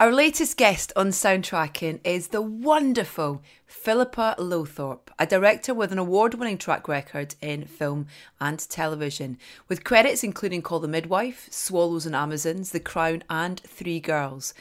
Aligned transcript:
Our 0.00 0.10
latest 0.12 0.56
guest 0.56 0.92
on 0.96 1.10
Soundtracking 1.10 2.00
is 2.02 2.28
the 2.28 2.42
wonderful 2.42 3.44
Philippa 3.64 4.34
Lowthorpe, 4.40 5.08
a 5.20 5.24
director 5.24 5.72
with 5.72 5.92
an 5.92 5.98
award 5.98 6.34
winning 6.34 6.58
track 6.58 6.88
record 6.88 7.36
in 7.40 7.66
film 7.66 8.08
and 8.40 8.58
television, 8.58 9.38
with 9.68 9.84
credits 9.84 10.24
including 10.24 10.62
Call 10.62 10.80
the 10.80 10.88
Midwife, 10.88 11.46
Swallows 11.48 12.06
and 12.06 12.16
Amazons, 12.16 12.72
The 12.72 12.80
Crown, 12.80 13.22
and 13.30 13.60
Three 13.60 14.00
Girls. 14.00 14.52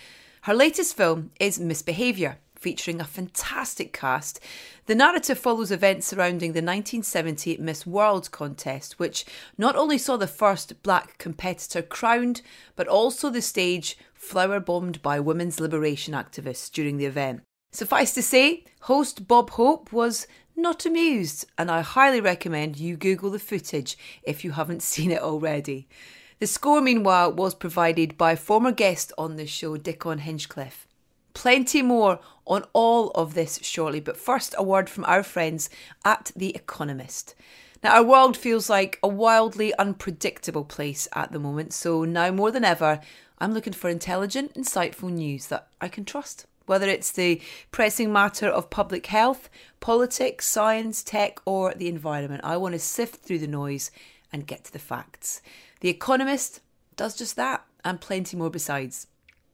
Her 0.42 0.54
latest 0.54 0.96
film 0.96 1.32
is 1.40 1.60
Misbehaviour, 1.60 2.38
featuring 2.64 3.02
a 3.02 3.06
fantastic 3.06 3.92
cast. 3.92 4.40
The 4.86 4.96
narrative 4.96 5.38
follows 5.38 5.70
events 5.70 6.08
surrounding 6.08 6.54
the 6.54 6.62
1970 6.62 7.58
Miss 7.58 7.86
World 7.86 8.32
contest, 8.32 8.98
which 8.98 9.26
not 9.58 9.76
only 9.76 9.98
saw 9.98 10.16
the 10.16 10.28
first 10.28 10.82
black 10.82 11.18
competitor 11.18 11.82
crowned, 11.82 12.42
but 12.78 12.88
also 12.88 13.30
the 13.30 13.42
stage 13.42 13.98
flower 14.14 14.62
bombed 14.62 15.02
by 15.02 15.20
women's 15.20 15.60
liberation 15.60 16.14
activists 16.14 16.72
during 16.72 16.96
the 16.96 17.06
event. 17.06 17.42
Suffice 17.74 18.14
to 18.14 18.22
say, 18.22 18.64
host 18.82 19.28
Bob 19.28 19.50
Hope 19.52 19.92
was 19.92 20.26
not 20.56 20.86
amused, 20.86 21.46
and 21.58 21.70
I 21.70 21.82
highly 21.82 22.22
recommend 22.22 22.78
you 22.78 22.96
Google 22.96 23.32
the 23.32 23.40
footage 23.40 23.98
if 24.24 24.46
you 24.46 24.52
haven't 24.52 24.84
seen 24.94 25.12
it 25.12 25.22
already. 25.22 25.88
The 26.40 26.48
score, 26.48 26.82
meanwhile, 26.82 27.34
was 27.34 27.56
provided 27.56 28.18
by 28.18 28.36
former 28.36 28.72
guest 28.72 29.12
on 29.18 29.36
the 29.36 29.48
show, 29.48 29.76
Dickon 29.78 30.20
Hinchliffe. 30.20 30.88
Plenty 31.34 31.82
more 31.82 32.20
on 32.46 32.66
all 32.74 33.10
of 33.12 33.34
this 33.34 33.60
shortly, 33.62 34.00
but 34.00 34.18
first, 34.18 34.56
a 34.58 34.64
word 34.64 34.90
from 34.90 35.06
our 35.06 35.24
friends 35.24 35.70
at 36.04 36.32
The 36.36 36.56
Economist. 36.56 37.36
Now, 37.84 37.96
our 37.96 38.04
world 38.04 38.38
feels 38.38 38.70
like 38.70 38.98
a 39.04 39.08
wildly 39.08 39.74
unpredictable 39.76 40.64
place 40.64 41.08
at 41.14 41.32
the 41.32 41.40
moment, 41.40 41.74
so 41.74 42.06
now 42.06 42.32
more 42.32 42.52
than 42.52 42.64
ever, 42.64 43.02
I'm 43.40 43.54
looking 43.54 43.74
for 43.74 43.90
intelligent, 43.90 44.54
insightful 44.54 45.12
news 45.12 45.48
that 45.48 45.68
I 45.82 45.90
can 45.90 46.06
trust. 46.06 46.46
Whether 46.66 46.88
it's 46.88 47.12
the 47.12 47.42
pressing 47.72 48.14
matter 48.14 48.48
of 48.48 48.70
public 48.70 49.08
health, 49.08 49.50
politics, 49.82 50.46
science, 50.46 51.04
tech, 51.04 51.40
or 51.46 51.74
the 51.74 51.90
environment, 51.90 52.42
I 52.46 52.56
want 52.56 52.74
to 52.74 52.80
sift 52.80 53.26
through 53.26 53.40
the 53.40 53.48
noise 53.48 53.92
and 54.32 54.48
get 54.48 54.64
to 54.64 54.72
the 54.72 54.80
facts. 54.80 55.42
The 55.82 55.90
Economist 55.90 56.62
does 56.96 57.18
just 57.18 57.36
that, 57.36 57.66
and 57.84 58.00
plenty 58.00 58.38
more 58.38 58.50
besides. 58.50 59.08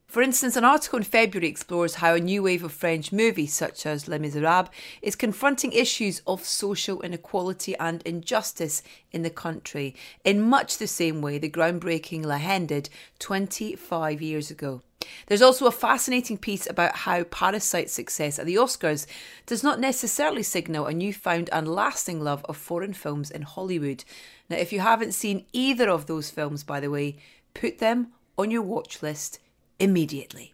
For 0.09 0.23
instance, 0.23 0.55
an 0.55 0.63
article 0.63 0.97
in 0.97 1.03
February 1.03 1.47
explores 1.47 1.93
how 1.95 2.15
a 2.15 2.19
new 2.19 2.41
wave 2.41 2.63
of 2.63 2.71
French 2.71 3.11
movies, 3.11 3.53
such 3.53 3.85
as 3.85 4.07
Les 4.07 4.17
Miserables, 4.17 4.71
is 5.03 5.15
confronting 5.15 5.71
issues 5.71 6.23
of 6.25 6.43
social 6.43 6.99
inequality 7.03 7.77
and 7.77 8.01
injustice 8.01 8.81
in 9.11 9.21
the 9.21 9.29
country 9.29 9.95
in 10.23 10.41
much 10.41 10.79
the 10.79 10.87
same 10.87 11.21
way 11.21 11.37
the 11.37 11.47
groundbreaking 11.47 12.25
La 12.25 12.37
Haine 12.37 12.65
did 12.65 12.89
25 13.19 14.19
years 14.19 14.49
ago. 14.49 14.81
There's 15.27 15.43
also 15.43 15.67
a 15.67 15.71
fascinating 15.71 16.39
piece 16.39 16.67
about 16.67 16.95
how 16.95 17.23
Parasite's 17.25 17.93
success 17.93 18.39
at 18.39 18.47
the 18.47 18.55
Oscars 18.55 19.05
does 19.45 19.63
not 19.63 19.79
necessarily 19.79 20.41
signal 20.41 20.87
a 20.87 20.93
newfound 20.93 21.51
and 21.53 21.67
lasting 21.67 22.19
love 22.19 22.43
of 22.49 22.57
foreign 22.57 22.93
films 22.93 23.29
in 23.29 23.43
Hollywood. 23.43 24.03
Now, 24.49 24.57
if 24.57 24.73
you 24.73 24.79
haven't 24.79 25.11
seen 25.11 25.45
either 25.53 25.87
of 25.87 26.07
those 26.07 26.31
films, 26.31 26.63
by 26.63 26.79
the 26.79 26.89
way, 26.89 27.17
put 27.53 27.77
them 27.77 28.13
on 28.39 28.49
your 28.49 28.63
watch 28.63 29.03
list 29.03 29.37
immediately. 29.79 30.53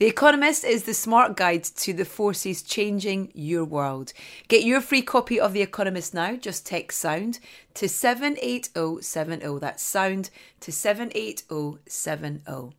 The 0.00 0.06
Economist 0.06 0.64
is 0.64 0.82
the 0.84 0.94
smart 0.94 1.36
guide 1.36 1.64
to 1.64 1.92
the 1.92 2.06
forces 2.06 2.62
changing 2.62 3.30
your 3.34 3.66
world. 3.66 4.14
Get 4.48 4.64
your 4.64 4.80
free 4.80 5.02
copy 5.02 5.38
of 5.38 5.52
The 5.52 5.60
Economist 5.60 6.14
now. 6.14 6.36
Just 6.36 6.66
text 6.66 6.98
sound 6.98 7.38
to 7.74 7.86
78070. 7.86 9.58
That's 9.58 9.82
sound 9.82 10.30
to 10.60 10.72
78070. 10.72 12.74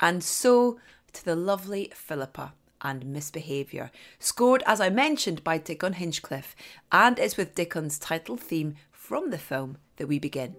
And 0.00 0.24
so 0.24 0.78
to 1.12 1.24
the 1.24 1.36
lovely 1.36 1.92
Philippa 1.94 2.54
and 2.80 3.04
Misbehaviour, 3.04 3.90
scored 4.18 4.62
as 4.66 4.80
I 4.80 4.88
mentioned 4.88 5.44
by 5.44 5.58
Dickon 5.58 5.92
Hinchliffe, 5.92 6.54
and 6.90 7.18
it's 7.18 7.36
with 7.36 7.54
Dickon's 7.54 7.98
title 7.98 8.38
theme 8.38 8.76
from 8.90 9.28
the 9.28 9.36
film 9.36 9.76
that 9.96 10.08
we 10.08 10.18
begin. 10.18 10.56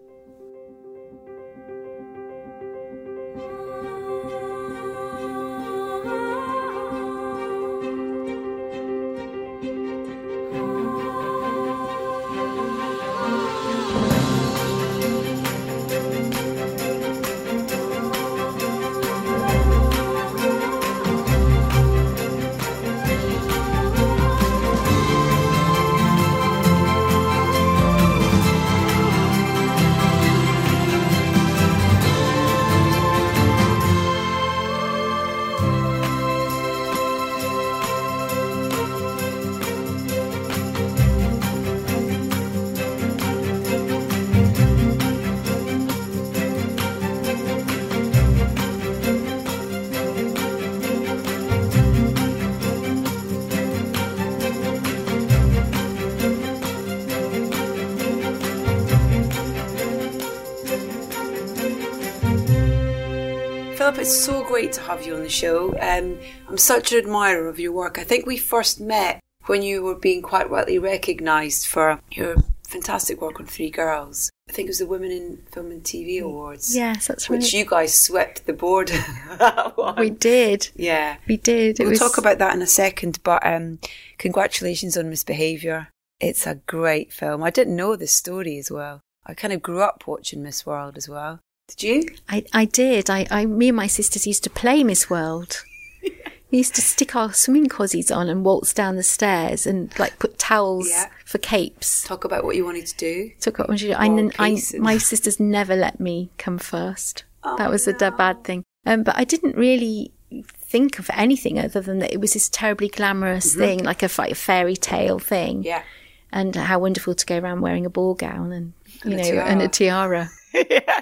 It's 63.95 64.25
so 64.25 64.43
great 64.43 64.73
to 64.73 64.81
have 64.81 65.05
you 65.05 65.15
on 65.15 65.21
the 65.21 65.29
show. 65.29 65.77
Um, 65.79 66.19
I'm 66.49 66.57
such 66.57 66.91
an 66.91 66.97
admirer 66.97 67.47
of 67.47 67.59
your 67.59 67.71
work. 67.71 67.97
I 67.97 68.03
think 68.03 68.25
we 68.25 68.37
first 68.37 68.81
met 68.81 69.21
when 69.45 69.61
you 69.61 69.81
were 69.83 69.95
being 69.95 70.21
quite 70.21 70.49
rightly 70.49 70.77
recognised 70.77 71.67
for 71.67 72.01
your 72.11 72.35
fantastic 72.67 73.21
work 73.21 73.39
on 73.39 73.45
Three 73.45 73.69
Girls. 73.69 74.29
I 74.49 74.51
think 74.51 74.65
it 74.65 74.71
was 74.71 74.79
the 74.79 74.87
Women 74.87 75.11
in 75.11 75.43
Film 75.51 75.71
and 75.71 75.83
TV 75.83 76.21
Awards. 76.21 76.75
Yes, 76.75 77.07
that's 77.07 77.29
right. 77.29 77.39
Which 77.39 77.53
you 77.53 77.65
guys 77.65 77.97
swept 77.97 78.45
the 78.45 78.53
board. 78.53 78.91
we 79.97 80.09
did. 80.09 80.69
Yeah, 80.75 81.17
we 81.27 81.37
did. 81.37 81.79
It 81.79 81.83
we'll 81.83 81.91
was... 81.91 81.99
talk 81.99 82.17
about 82.17 82.39
that 82.39 82.55
in 82.55 82.61
a 82.61 82.67
second. 82.67 83.19
But 83.23 83.45
um, 83.45 83.79
congratulations 84.17 84.97
on 84.97 85.09
Misbehaviour. 85.09 85.87
It's 86.19 86.45
a 86.45 86.55
great 86.55 87.13
film. 87.13 87.43
I 87.43 87.51
didn't 87.51 87.75
know 87.75 87.95
this 87.95 88.13
story 88.13 88.57
as 88.57 88.69
well. 88.69 89.01
I 89.25 89.33
kind 89.33 89.53
of 89.53 89.61
grew 89.61 89.81
up 89.81 90.03
watching 90.05 90.43
Miss 90.43 90.65
World 90.65 90.97
as 90.97 91.07
well. 91.07 91.39
Did 91.67 91.83
you? 91.83 92.07
I, 92.27 92.43
I 92.53 92.65
did. 92.65 93.09
I, 93.09 93.25
I, 93.31 93.45
me 93.45 93.69
and 93.69 93.77
my 93.77 93.87
sisters 93.87 94.27
used 94.27 94.43
to 94.43 94.49
play 94.49 94.83
Miss 94.83 95.09
World. 95.09 95.63
we 96.51 96.57
used 96.57 96.75
to 96.75 96.81
stick 96.81 97.15
our 97.15 97.31
swimming 97.33 97.67
cozies 97.67 98.15
on 98.15 98.27
and 98.27 98.43
waltz 98.43 98.73
down 98.73 98.97
the 98.97 99.03
stairs 99.03 99.65
and 99.65 99.97
like 99.97 100.19
put 100.19 100.37
towels 100.37 100.89
yeah. 100.89 101.09
for 101.25 101.37
capes. 101.37 102.03
Talk 102.03 102.25
about 102.25 102.43
what 102.43 102.55
you 102.55 102.65
wanted 102.65 102.85
to 102.87 102.97
do. 102.97 103.31
Talk 103.39 103.59
about 103.59 103.69
what 103.69 103.81
you 103.81 103.89
do. 103.89 103.93
I, 103.93 104.29
I, 104.39 104.61
my 104.77 104.97
sisters 104.97 105.39
never 105.39 105.75
let 105.75 105.99
me 105.99 106.31
come 106.37 106.57
first. 106.57 107.23
Oh, 107.43 107.57
that 107.57 107.69
was 107.69 107.87
no. 107.87 107.93
a 107.99 108.11
bad 108.11 108.43
thing. 108.43 108.63
Um, 108.85 109.03
but 109.03 109.15
I 109.17 109.23
didn't 109.23 109.55
really 109.55 110.11
think 110.43 110.99
of 110.99 111.09
anything 111.13 111.59
other 111.59 111.79
than 111.79 111.99
that 111.99 112.11
it 112.11 112.19
was 112.19 112.33
this 112.33 112.49
terribly 112.49 112.89
glamorous 112.89 113.51
mm-hmm. 113.51 113.59
thing, 113.59 113.83
like 113.83 114.03
a, 114.03 114.09
like 114.17 114.31
a 114.31 114.35
fairy 114.35 114.75
tale 114.75 115.19
thing. 115.19 115.63
Yeah. 115.63 115.83
And 116.31 116.55
how 116.55 116.79
wonderful 116.79 117.13
to 117.15 117.25
go 117.25 117.37
around 117.37 117.61
wearing 117.61 117.85
a 117.85 117.91
ball 117.91 118.15
gown 118.15 118.51
and, 118.51 118.73
you 119.05 119.11
and 119.11 119.21
know, 119.21 119.41
a 119.41 119.45
and 119.45 119.61
a 119.61 119.67
tiara. 119.67 120.29
yeah. 120.53 121.01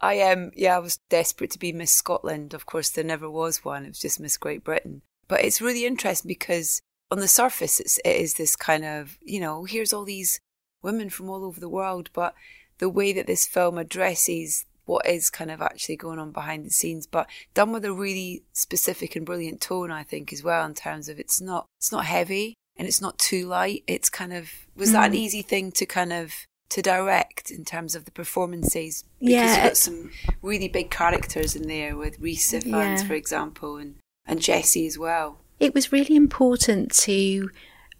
I 0.00 0.20
um 0.22 0.50
yeah, 0.54 0.76
I 0.76 0.80
was 0.80 0.98
desperate 1.08 1.50
to 1.52 1.58
be 1.58 1.72
Miss 1.72 1.92
Scotland. 1.92 2.54
Of 2.54 2.66
course, 2.66 2.90
there 2.90 3.04
never 3.04 3.30
was 3.30 3.64
one. 3.64 3.84
It 3.84 3.88
was 3.88 4.00
just 4.00 4.20
Miss 4.20 4.36
Great 4.36 4.64
Britain. 4.64 5.02
But 5.28 5.44
it's 5.44 5.60
really 5.60 5.84
interesting 5.84 6.28
because 6.28 6.80
on 7.10 7.20
the 7.20 7.28
surface, 7.28 7.80
it's, 7.80 7.98
it 7.98 8.16
is 8.16 8.34
this 8.34 8.56
kind 8.56 8.84
of 8.84 9.18
you 9.22 9.40
know 9.40 9.64
here's 9.64 9.92
all 9.92 10.04
these 10.04 10.40
women 10.82 11.10
from 11.10 11.28
all 11.28 11.44
over 11.44 11.60
the 11.60 11.68
world, 11.68 12.10
but 12.12 12.34
the 12.78 12.88
way 12.88 13.12
that 13.12 13.26
this 13.26 13.46
film 13.46 13.76
addresses 13.76 14.64
what 14.86 15.06
is 15.06 15.30
kind 15.30 15.52
of 15.52 15.62
actually 15.62 15.96
going 15.96 16.18
on 16.18 16.32
behind 16.32 16.66
the 16.66 16.70
scenes, 16.70 17.06
but 17.06 17.28
done 17.54 17.70
with 17.70 17.84
a 17.84 17.92
really 17.92 18.42
specific 18.52 19.14
and 19.14 19.24
brilliant 19.24 19.60
tone, 19.60 19.90
I 19.90 20.02
think, 20.02 20.32
as 20.32 20.42
well, 20.42 20.66
in 20.66 20.74
terms 20.74 21.08
of 21.08 21.20
it's 21.20 21.40
not 21.40 21.66
it's 21.78 21.92
not 21.92 22.06
heavy 22.06 22.54
and 22.76 22.88
it's 22.88 23.00
not 23.00 23.18
too 23.18 23.46
light. 23.46 23.84
It's 23.86 24.08
kind 24.08 24.32
of 24.32 24.50
was 24.74 24.88
mm. 24.88 24.92
that 24.92 25.10
an 25.10 25.12
mm. 25.12 25.20
easy 25.20 25.42
thing 25.42 25.70
to 25.72 25.86
kind 25.86 26.12
of 26.12 26.32
to 26.70 26.82
direct 26.82 27.50
in 27.50 27.64
terms 27.64 27.94
of 27.94 28.04
the 28.04 28.10
performances 28.10 29.04
because 29.18 29.32
yeah. 29.32 29.54
you've 29.54 29.64
got 29.64 29.76
some 29.76 30.10
really 30.40 30.68
big 30.68 30.90
characters 30.90 31.54
in 31.54 31.68
there 31.68 31.96
with 31.96 32.18
Rhys 32.18 32.52
Ifans, 32.52 32.64
yeah. 32.64 33.04
for 33.04 33.14
example, 33.14 33.76
and, 33.76 33.96
and 34.26 34.40
Jessie 34.40 34.86
as 34.86 34.96
well. 34.96 35.40
It 35.58 35.74
was 35.74 35.92
really 35.92 36.16
important 36.16 36.92
to 37.00 37.50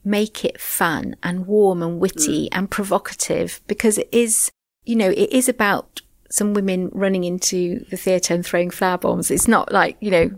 make 0.05 0.45
it 0.45 0.61
fun 0.61 1.15
and 1.23 1.47
warm 1.47 1.83
and 1.83 2.01
witty 2.01 2.47
mm. 2.47 2.49
and 2.53 2.71
provocative 2.71 3.61
because 3.67 3.99
it 3.99 4.09
is, 4.13 4.51
you 4.85 4.97
know, 4.97 5.11
it 5.11 5.31
is 5.31 5.49
about 5.49 6.01
some 6.31 6.55
women 6.55 6.89
running 6.93 7.25
into 7.25 7.85
the 7.91 7.97
theatre 7.97 8.33
and 8.33 8.47
throwing 8.47 8.71
flower 8.71 8.97
bombs. 8.97 9.31
It's 9.31 9.49
not 9.49 9.73
like, 9.73 9.97
you 10.01 10.13
know, 10.13 10.31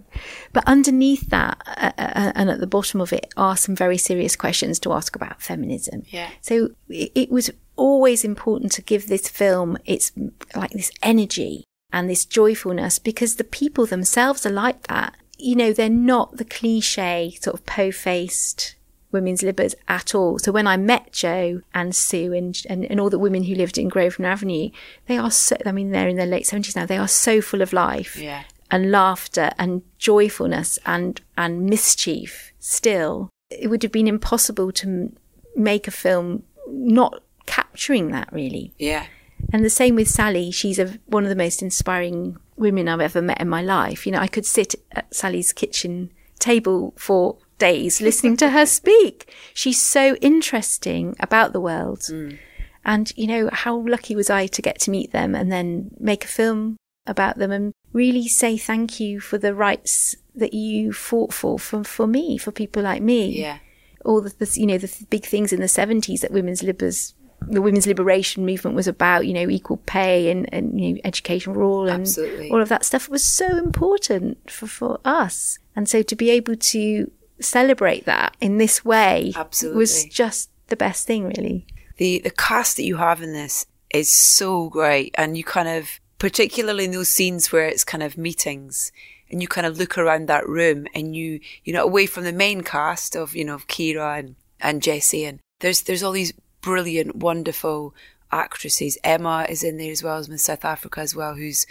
but 0.55 0.64
underneath 0.67 1.29
that 1.29 1.62
uh, 1.67 1.93
uh, 1.99 2.32
and 2.34 2.50
at 2.50 2.61
the 2.61 2.67
bottom 2.67 3.00
of 3.00 3.12
it 3.12 3.32
are 3.37 3.58
some 3.58 3.76
very 3.76 3.99
serious 3.99 4.34
questions 4.34 4.79
to 4.81 4.93
ask 4.94 5.14
about 5.14 5.43
feminism. 5.43 6.02
Yeah. 6.08 6.31
So 6.40 6.70
it, 6.88 7.12
it 7.14 7.31
was 7.31 7.50
always 7.76 8.24
important 8.24 8.72
to 8.72 8.82
give 8.82 9.06
this 9.06 9.28
film 9.28 9.78
its 9.84 10.12
like 10.54 10.70
this 10.70 10.90
energy 11.02 11.64
and 11.92 12.08
this 12.08 12.24
joyfulness 12.24 12.98
because 12.98 13.36
the 13.36 13.44
people 13.44 13.86
themselves 13.86 14.46
are 14.46 14.50
like 14.50 14.86
that. 14.86 15.14
You 15.38 15.56
know, 15.56 15.72
they're 15.72 15.88
not 15.88 16.36
the 16.36 16.44
cliche 16.44 17.36
sort 17.40 17.54
of 17.54 17.66
po-faced 17.66 18.76
women's 19.12 19.42
libbers 19.42 19.74
at 19.88 20.14
all. 20.14 20.38
So 20.38 20.50
when 20.50 20.66
I 20.66 20.76
met 20.76 21.12
Jo 21.12 21.60
and 21.74 21.94
Sue 21.94 22.32
and, 22.32 22.60
and, 22.69 22.84
and 22.86 22.98
all 22.98 23.10
the 23.10 23.19
women 23.19 23.44
who 23.44 23.54
lived 23.54 23.78
in 23.78 23.88
Grosvenor 23.88 24.28
Avenue, 24.28 24.70
they 25.06 25.19
are 25.19 25.30
so, 25.30 25.56
I 25.66 25.72
mean, 25.72 25.90
they're 25.90 26.08
in 26.08 26.16
their 26.16 26.26
late 26.26 26.44
70s 26.44 26.74
now, 26.74 26.86
they 26.86 26.96
are 26.96 27.08
so 27.08 27.40
full 27.40 27.62
of 27.62 27.72
life 27.72 28.16
yeah. 28.16 28.44
and 28.70 28.90
laughter 28.90 29.50
and 29.58 29.82
joyfulness 29.98 30.78
and, 30.86 31.20
and 31.36 31.66
mischief 31.66 32.52
still. 32.58 33.28
It 33.50 33.69
would 33.69 33.82
have 33.82 33.92
been 33.92 34.08
impossible 34.08 34.72
to 34.72 35.12
make 35.54 35.86
a 35.86 35.90
film 35.90 36.44
not 36.69 37.22
capturing 37.47 38.11
that 38.11 38.33
really. 38.33 38.75
Yeah. 38.79 39.06
And 39.53 39.65
the 39.65 39.71
same 39.71 39.94
with 39.97 40.09
Sally. 40.09 40.50
She's 40.50 40.79
a, 40.79 40.99
one 41.06 41.25
of 41.25 41.29
the 41.29 41.37
most 41.37 41.62
inspiring 41.62 42.37
women 42.56 42.89
I've 42.89 43.00
ever 43.00 43.23
met 43.23 43.41
in 43.41 43.49
my 43.49 43.62
life. 43.62 44.06
You 44.06 44.12
know, 44.12 44.21
I 44.21 44.29
could 44.29 44.47
sit 44.47 44.75
at 44.93 45.15
Sally's 45.15 45.53
kitchen 45.53 46.12
table 46.39 46.94
for 46.97 47.39
days 47.59 48.00
listening 48.09 48.37
to 48.39 48.50
her 48.50 48.67
speak. 48.67 49.33
She's 49.55 49.81
so 49.81 50.17
interesting 50.17 51.17
about 51.21 51.53
the 51.53 51.61
world. 51.61 52.00
Mm. 52.00 52.39
And, 52.85 53.12
you 53.17 53.27
know, 53.27 53.49
how 53.53 53.77
lucky 53.77 54.17
was 54.17 54.29
I 54.29 54.47
to 54.49 54.62
get 54.62 54.81
to 54.81 54.91
meet 54.91 55.12
them 55.12 55.35
and 55.35 55.53
then 55.53 55.93
make 55.99 56.25
a 56.25 56.29
film 56.29 56.77
about 57.06 57.39
them 57.39 57.53
and 57.53 57.73
really 57.93 58.27
say 58.27 58.56
thank 58.56 58.99
you 58.99 59.21
for 59.21 59.39
the 59.39 59.55
rights 59.55 60.17
that 60.35 60.55
you 60.55 60.93
fought 60.93 61.33
for, 61.33 61.59
for, 61.59 61.85
for 61.85 62.06
me, 62.06 62.39
for 62.39 62.50
people 62.50 62.83
like 62.83 63.03
me. 63.03 63.39
Yeah. 63.39 63.59
All 64.05 64.21
the, 64.21 64.35
the 64.37 64.50
you 64.59 64.67
know, 64.67 64.79
the 64.79 65.06
big 65.11 65.25
things 65.25 65.53
in 65.53 65.61
the 65.61 65.67
70s 65.67 66.21
that 66.21 66.33
women's 66.33 66.62
libbers 66.62 67.15
the 67.49 67.62
women's 67.62 67.87
liberation 67.87 68.44
movement 68.44 68.77
was 68.77 68.89
about, 68.89 69.27
you 69.27 69.33
know, 69.33 69.49
equal 69.49 69.79
pay 69.79 70.31
and, 70.31 70.53
and 70.53 70.81
you 70.81 70.94
know, 70.94 71.00
education 71.05 71.55
for 71.55 71.62
all 71.62 71.89
and 71.89 72.03
Absolutely. 72.03 72.50
all 72.50 72.61
of 72.61 72.69
that 72.69 72.85
stuff 72.85 73.09
was 73.09 73.25
so 73.25 73.47
important 73.59 74.50
for, 74.50 74.67
for 74.67 75.00
us. 75.05 75.59
And 75.75 75.89
so 75.89 76.03
to 76.03 76.17
be 76.17 76.31
able 76.31 76.56
to 76.56 77.11
celebrate 77.41 78.05
that 78.06 78.37
in 78.41 78.59
this 78.59 78.85
way 78.85 79.33
Absolutely. 79.35 79.79
was 79.79 80.05
just 80.05 80.50
the 80.69 80.77
best 80.77 81.06
thing, 81.06 81.25
really. 81.25 81.67
The 81.99 82.21
the 82.21 82.31
cast 82.31 82.77
that 82.77 82.85
you 82.85 82.97
have 82.97 83.23
in 83.23 83.33
this 83.33 83.67
is 83.91 84.11
so 84.11 84.71
great, 84.71 85.15
and 85.19 85.37
you 85.37 85.44
kind 85.44 85.69
of, 85.69 86.00
particularly 86.19 86.87
in 86.87 86.93
those 86.93 87.11
scenes 87.11 87.53
where 87.53 87.67
it's 87.67 87.85
kind 87.85 88.03
of 88.03 88.17
meetings, 88.17 88.91
and 89.31 89.43
you 89.43 89.49
kind 89.49 89.67
of 89.67 89.79
look 89.79 89.99
around 89.99 90.29
that 90.29 90.49
room, 90.49 90.87
and 90.94 91.15
you 91.15 91.41
you 91.65 91.73
know 91.73 91.85
away 91.85 92.06
from 92.06 92.25
the 92.25 92.33
main 92.33 92.62
cast 92.62 93.15
of 93.15 93.37
you 93.37 93.44
know 93.44 93.59
Keira 93.59 94.19
and 94.19 94.37
and 94.61 94.83
Jessie, 94.83 95.27
and 95.27 95.41
there's 95.61 95.83
there's 95.83 96.03
all 96.03 96.12
these 96.12 96.33
brilliant, 96.62 97.17
wonderful 97.17 97.94
actresses. 98.31 98.97
Emma 99.05 99.47
is 99.49 99.62
in 99.62 99.76
there 99.76 99.93
as 99.93 100.03
well 100.03 100.17
as 100.17 100.29
Miss 100.29 100.44
South 100.44 100.64
Africa 100.64 101.00
as 101.00 101.14
well, 101.14 101.35
who's 101.35 101.67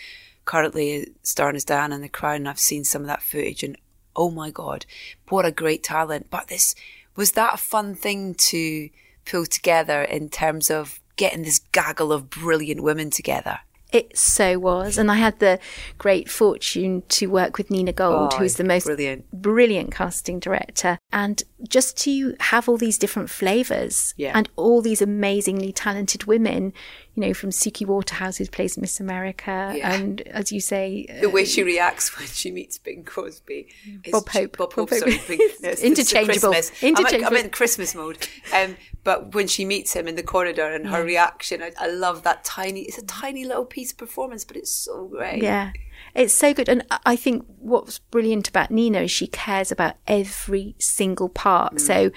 currently 0.45 1.11
starring 1.23 1.55
as 1.55 1.65
Diana 1.65 1.95
in 1.95 2.01
The 2.01 2.09
Crown. 2.09 2.45
I've 2.45 2.59
seen 2.59 2.83
some 2.83 3.01
of 3.01 3.07
that 3.07 3.23
footage, 3.23 3.63
and 3.63 3.77
oh 4.15 4.29
my 4.29 4.51
god, 4.51 4.85
what 5.29 5.45
a 5.45 5.51
great 5.51 5.83
talent! 5.83 6.27
But 6.29 6.47
this 6.47 6.75
was 7.15 7.31
that 7.31 7.55
a 7.55 7.57
fun 7.57 7.95
thing 7.95 8.35
to 8.35 8.89
pull 9.25 9.45
together 9.45 10.03
in 10.03 10.29
terms 10.29 10.69
of 10.69 10.99
getting 11.15 11.43
this 11.43 11.59
gaggle 11.71 12.11
of 12.11 12.29
brilliant 12.29 12.81
women 12.81 13.09
together. 13.09 13.59
It 13.91 14.17
so 14.17 14.57
was. 14.57 14.97
And 14.97 15.11
I 15.11 15.15
had 15.15 15.39
the 15.39 15.59
great 15.97 16.29
fortune 16.29 17.03
to 17.09 17.27
work 17.27 17.57
with 17.57 17.69
Nina 17.69 17.91
Gold, 17.91 18.33
Oh, 18.33 18.37
who's 18.37 18.55
the 18.55 18.63
most 18.63 18.85
brilliant. 18.85 19.29
brilliant 19.31 19.91
casting 19.91 20.39
director. 20.39 20.97
And 21.11 21.43
just 21.67 21.97
to 22.03 22.35
have 22.39 22.69
all 22.69 22.77
these 22.77 22.97
different 22.97 23.29
flavors 23.29 24.13
Yeah. 24.17 24.31
and 24.33 24.49
all 24.55 24.81
these 24.81 25.01
amazingly 25.01 25.73
talented 25.73 26.23
women, 26.23 26.73
you 27.15 27.21
know, 27.27 27.33
from 27.33 27.49
Suki 27.49 27.85
Waterhouse's 27.85 28.49
plays 28.49 28.77
Miss 28.77 28.99
America, 28.99 29.73
Yeah. 29.75 29.93
and 29.93 30.21
as 30.21 30.51
you 30.51 30.61
say, 30.61 31.05
The 31.21 31.29
way 31.29 31.43
she 31.45 31.61
reacts 31.63 32.15
when 32.17 32.27
she 32.27 32.51
meets 32.51 32.77
Bing 32.77 33.03
Crosby. 33.03 33.67
is 34.05 34.11
Bob 34.11 34.29
Hope. 34.29 34.57
Bob 34.57 34.73
Bob 34.75 34.89
Hope, 34.89 34.99
sorry. 34.99 35.19
Bing, 35.27 35.39
interchangeable. 35.63 36.51
Christmas. 36.51 36.71
I'm, 36.81 36.93
like- 36.93 36.99
Interchangeable. 37.03 37.37
I'm 37.37 37.45
in 37.45 37.49
Christmas 37.51 37.95
mode. 37.95 38.27
Um, 38.55 38.77
but 39.03 39.33
when 39.33 39.47
she 39.47 39.65
meets 39.65 39.93
him 39.93 40.07
in 40.07 40.15
the 40.15 40.23
corridor 40.23 40.71
and 40.71 40.87
her 40.87 41.03
reaction, 41.03 41.61
I, 41.61 41.71
I 41.79 41.87
love 41.87 42.23
that 42.23 42.43
tiny, 42.43 42.81
it's 42.83 42.97
a 42.97 43.05
tiny 43.05 43.43
little 43.45 43.65
piece 43.65 43.91
of 43.91 43.97
performance, 43.97 44.45
but 44.45 44.55
it's 44.55 44.71
so 44.71 45.07
great. 45.07 45.41
Yeah. 45.43 45.71
It's 46.13 46.33
so 46.33 46.53
good. 46.53 46.69
And 46.69 46.85
I- 47.05 47.15
think 47.15 47.45
what's 47.59 47.99
brilliant 47.99 48.47
about 48.49 48.71
Nina 48.71 49.01
is 49.01 49.11
she 49.11 49.27
cares 49.27 49.71
about 49.71 49.95
every 50.07 50.75
single 50.79 51.29
part. 51.29 51.79
So 51.79 52.11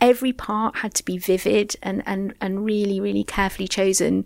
every 0.00 0.32
part 0.32 0.78
had 0.78 0.94
to 0.94 1.04
be 1.04 1.18
vivid 1.18 1.76
and, 1.82 2.02
and, 2.04 2.34
and 2.40 2.64
really, 2.64 3.00
really 3.00 3.22
carefully 3.24 3.68
chosen 3.68 4.24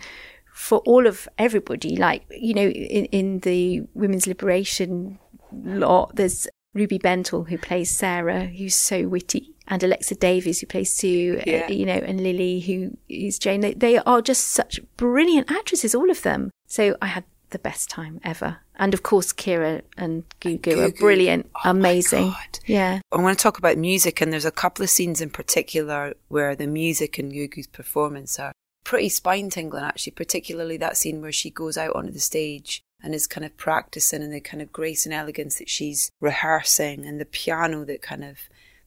for 0.52 0.78
all 0.80 1.06
of 1.06 1.28
everybody. 1.36 1.96
Like, 1.96 2.24
you 2.30 2.54
know, 2.54 2.68
in, 2.68 3.04
in 3.06 3.40
the 3.40 3.82
women's 3.92 4.26
liberation 4.26 5.18
lot, 5.52 6.16
there's 6.16 6.48
Ruby 6.72 6.98
Bentall 6.98 7.48
who 7.48 7.58
plays 7.58 7.90
Sarah, 7.90 8.46
who's 8.46 8.74
so 8.74 9.06
witty. 9.08 9.50
And 9.66 9.82
Alexa 9.82 10.16
Davies, 10.16 10.60
who 10.60 10.66
plays 10.66 10.94
Sue, 10.94 11.40
uh, 11.46 11.72
you 11.72 11.86
know, 11.86 11.94
and 11.94 12.20
Lily, 12.22 12.60
who 12.60 12.98
is 13.08 13.38
Jane. 13.38 13.60
They, 13.62 13.72
they 13.72 13.98
are 13.98 14.20
just 14.20 14.48
such 14.48 14.78
brilliant 14.98 15.50
actresses, 15.50 15.94
all 15.94 16.10
of 16.10 16.20
them. 16.22 16.50
So 16.66 16.96
I 17.00 17.06
had 17.06 17.24
the 17.54 17.58
best 17.60 17.88
time 17.88 18.20
ever. 18.24 18.58
And 18.76 18.92
of 18.92 19.04
course, 19.04 19.32
Keira 19.32 19.82
and 19.96 20.24
Gugu 20.40 20.76
are 20.76 20.90
Gugu. 20.90 20.98
brilliant, 20.98 21.50
Oh 21.64 21.70
amazing. 21.70 22.34
Yeah. 22.66 23.00
I 23.12 23.16
want 23.22 23.38
to 23.38 23.42
talk 23.42 23.58
about 23.58 23.78
music, 23.78 24.20
and 24.20 24.32
there's 24.32 24.44
a 24.44 24.50
couple 24.50 24.82
of 24.82 24.90
scenes 24.90 25.20
in 25.20 25.30
particular 25.30 26.14
where 26.28 26.56
the 26.56 26.66
music 26.66 27.16
and 27.16 27.32
Gugu's 27.32 27.68
performance 27.68 28.38
are 28.40 28.52
pretty 28.82 29.08
spine 29.08 29.48
tingling, 29.50 29.84
actually, 29.84 30.12
particularly 30.12 30.76
that 30.78 30.96
scene 30.96 31.22
where 31.22 31.32
she 31.32 31.48
goes 31.48 31.78
out 31.78 31.94
onto 31.94 32.10
the 32.10 32.18
stage 32.18 32.82
and 33.00 33.14
is 33.14 33.28
kind 33.28 33.44
of 33.44 33.56
practicing 33.56 34.22
and 34.22 34.32
the 34.32 34.40
kind 34.40 34.60
of 34.60 34.72
grace 34.72 35.06
and 35.06 35.14
elegance 35.14 35.58
that 35.58 35.70
she's 35.70 36.10
rehearsing 36.20 37.06
and 37.06 37.20
the 37.20 37.24
piano 37.24 37.84
that 37.84 38.02
kind 38.02 38.24
of 38.24 38.38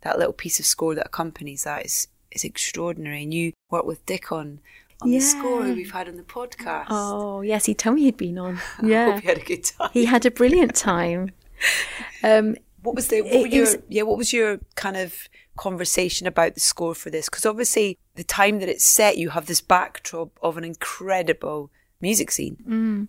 that 0.02 0.20
little 0.20 0.34
piece 0.34 0.60
of 0.60 0.66
score 0.66 0.94
that 0.94 1.08
accompanies 1.08 1.64
that 1.64 1.86
is 1.86 2.10
is 2.32 2.44
extraordinary. 2.44 3.24
And 3.24 3.34
you 3.34 3.54
work 3.72 3.86
with 3.86 4.06
Dickon 4.06 4.60
on 5.02 5.12
the 5.12 5.20
score 5.20 5.62
we've 5.62 5.92
had 5.92 6.08
on 6.10 6.18
the 6.18 6.24
podcast. 6.24 6.86
Oh, 6.90 7.42
yes, 7.42 7.66
he 7.66 7.74
told 7.74 7.96
me 7.98 8.04
he'd 8.04 8.18
been 8.18 8.38
on. 8.38 8.60
I 8.82 8.88
Yeah. 8.88 9.12
hope 9.12 9.24
you 9.24 9.30
had 9.30 9.38
a 9.38 9.44
good 9.46 9.64
time. 9.64 9.90
he 9.94 10.06
had 10.06 10.26
a 10.26 10.32
brilliant 10.32 10.76
time. 10.76 11.32
Um, 12.24 12.56
What 12.84 12.96
was 12.96 13.08
the 13.08 13.22
what 13.22 13.52
your, 13.52 13.64
is- 13.64 13.78
yeah? 13.90 14.04
What 14.04 14.18
was 14.18 14.32
your 14.32 14.60
kind 14.76 14.96
of 14.98 15.28
conversation 15.56 16.28
about 16.28 16.54
the 16.54 16.60
score 16.60 16.94
for 16.96 17.10
this? 17.10 17.28
Because 17.30 17.46
obviously, 17.46 17.98
the 18.16 18.24
time 18.24 18.60
that 18.60 18.70
it's 18.70 18.86
set, 18.86 19.18
you 19.18 19.30
have 19.32 19.46
this 19.48 19.62
backdrop 19.62 20.30
of 20.42 20.58
an 20.58 20.64
incredible 20.64 21.72
music 22.00 22.30
scene. 22.32 23.08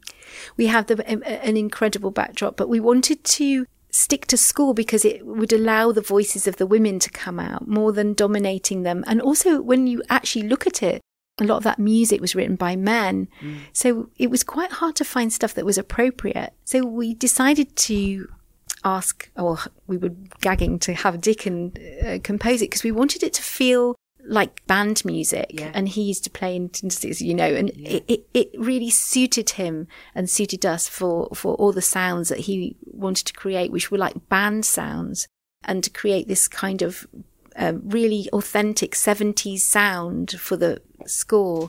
we 0.57 0.67
have 0.67 0.87
the, 0.87 1.13
um, 1.13 1.23
an 1.27 1.57
incredible 1.59 2.11
backdrop, 2.11 2.57
but 2.57 2.69
we 2.71 2.81
wanted 2.81 3.23
to 3.25 3.67
stick 3.91 4.27
to 4.27 4.37
school 4.37 4.73
because 4.75 5.05
it 5.05 5.27
would 5.27 5.53
allow 5.53 5.93
the 5.93 6.01
voices 6.01 6.47
of 6.47 6.57
the 6.57 6.67
women 6.67 6.99
to 6.99 7.11
come 7.11 7.39
out 7.39 7.69
more 7.69 7.93
than 7.93 8.15
dominating 8.15 8.83
them. 8.83 9.05
And 9.07 9.21
also, 9.21 9.61
when 9.61 9.87
you 9.87 10.03
actually 10.09 10.49
look 10.49 10.67
at 10.67 10.83
it, 10.83 11.01
a 11.41 11.45
lot 11.45 11.57
of 11.57 11.63
that 11.65 11.79
music 11.79 12.21
was 12.21 12.35
written 12.35 12.57
by 12.57 12.77
men. 12.77 13.29
So 13.73 14.11
it 14.19 14.31
was 14.31 14.43
quite 14.43 14.73
hard 14.73 14.97
to 14.97 15.05
find 15.05 15.33
stuff 15.33 15.55
that 15.55 15.65
was 15.65 15.79
appropriate. 15.79 16.53
So 16.65 16.85
we 16.85 17.15
decided 17.15 17.75
to 17.77 18.29
ask, 18.85 19.31
or 19.37 19.59
we 19.87 19.97
were 19.97 20.13
gagging 20.41 20.79
to 20.81 20.95
have 20.95 21.21
Dickon 21.21 21.73
uh, 22.07 22.19
compose 22.23 22.63
it 22.63 22.67
because 22.71 22.85
we 22.85 22.93
wanted 22.93 23.23
it 23.23 23.33
to 23.35 23.43
feel 23.43 23.95
like 24.25 24.67
band 24.67 25.05
music 25.05 25.47
Yeah. 25.51 25.71
and 25.75 25.89
he 25.89 26.03
used 26.03 26.23
to 26.25 26.31
play 26.31 26.55
in 26.55 26.71
you 27.21 27.35
know 27.35 27.47
and 27.55 27.71
it, 27.71 28.05
it, 28.09 28.27
it 28.35 28.49
really 28.59 28.91
suited 28.91 29.51
him 29.51 29.87
and 30.15 30.29
suited 30.29 30.67
us 30.67 30.87
for 30.87 31.31
for 31.35 31.55
all 31.55 31.73
the 31.73 31.81
sounds 31.81 32.29
that 32.29 32.41
he 32.41 32.77
wanted 32.85 33.27
to 33.29 33.33
create 33.33 33.73
which 33.73 33.91
were 33.91 33.97
like 33.97 34.29
band 34.29 34.67
sounds 34.67 35.29
and 35.65 35.83
to 35.83 35.89
create 35.91 36.29
this 36.29 36.47
kind 36.47 36.83
of 36.83 37.07
um, 37.59 37.83
really 37.85 38.29
authentic 38.33 38.93
70s 38.93 39.61
sound 39.61 40.31
for 40.41 40.57
the 40.57 40.81
score 41.07 41.69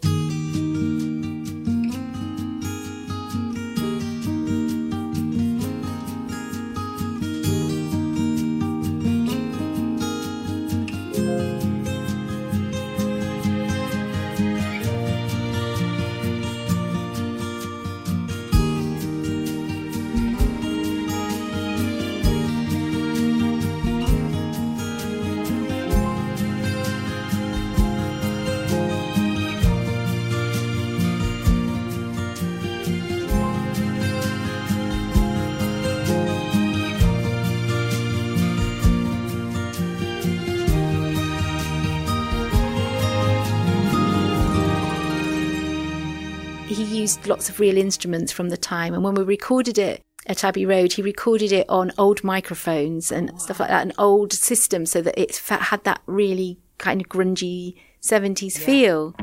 lots 47.29 47.49
of 47.49 47.59
real 47.59 47.77
instruments 47.77 48.31
from 48.31 48.49
the 48.49 48.57
time. 48.57 48.93
And 48.93 49.03
when 49.03 49.13
we 49.13 49.23
recorded 49.23 49.77
it 49.77 50.01
at 50.25 50.43
Abbey 50.43 50.65
Road, 50.65 50.93
he 50.93 51.01
recorded 51.01 51.51
it 51.51 51.69
on 51.69 51.91
old 51.97 52.23
microphones 52.23 53.11
and 53.11 53.39
stuff 53.39 53.59
like 53.59 53.69
that, 53.69 53.85
an 53.85 53.93
old 53.97 54.33
system, 54.33 54.85
so 54.85 55.01
that 55.01 55.17
it 55.17 55.37
had 55.47 55.83
that 55.85 56.01
really 56.07 56.57
kind 56.77 56.99
of 56.99 57.07
grungy 57.07 57.75
70s 58.01 58.59
yeah. 58.59 58.65
feel. 58.65 59.15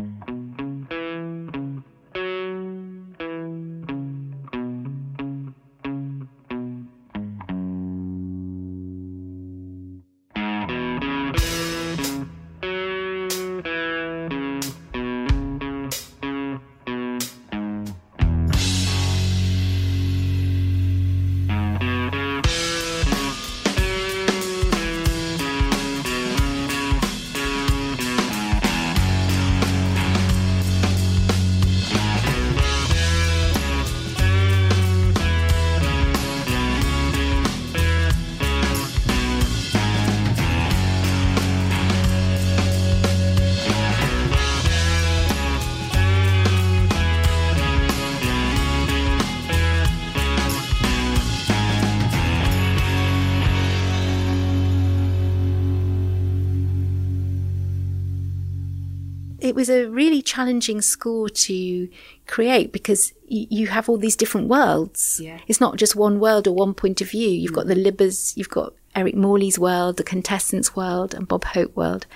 Was 59.66 59.76
a 59.76 59.88
really 59.88 60.23
challenging 60.23 60.80
score 60.80 61.28
to 61.28 61.88
create 62.26 62.73
because 62.73 63.12
y- 63.30 63.46
you 63.50 63.66
have 63.68 63.88
all 63.88 63.99
these 63.99 64.16
different 64.16 64.49
worlds. 64.49 65.20
Yeah. 65.23 65.38
It's 65.46 65.61
not 65.61 65.76
just 65.76 65.96
one 65.96 66.20
world 66.20 66.46
or 66.46 66.54
one 66.54 66.75
point 66.75 67.00
of 67.00 67.11
view. 67.11 67.28
You've 67.28 67.52
mm. 67.52 67.56
got 67.56 67.66
the 67.66 67.75
Libbers, 67.75 68.37
you've 68.37 68.50
got 68.50 68.75
Eric 68.94 69.14
Morley's 69.14 69.58
world, 69.58 69.96
the 69.96 70.04
contestants' 70.04 70.76
world, 70.76 71.14
and 71.14 71.28
Bob 71.28 71.44
Hope 71.44 71.75
world. 71.76 72.06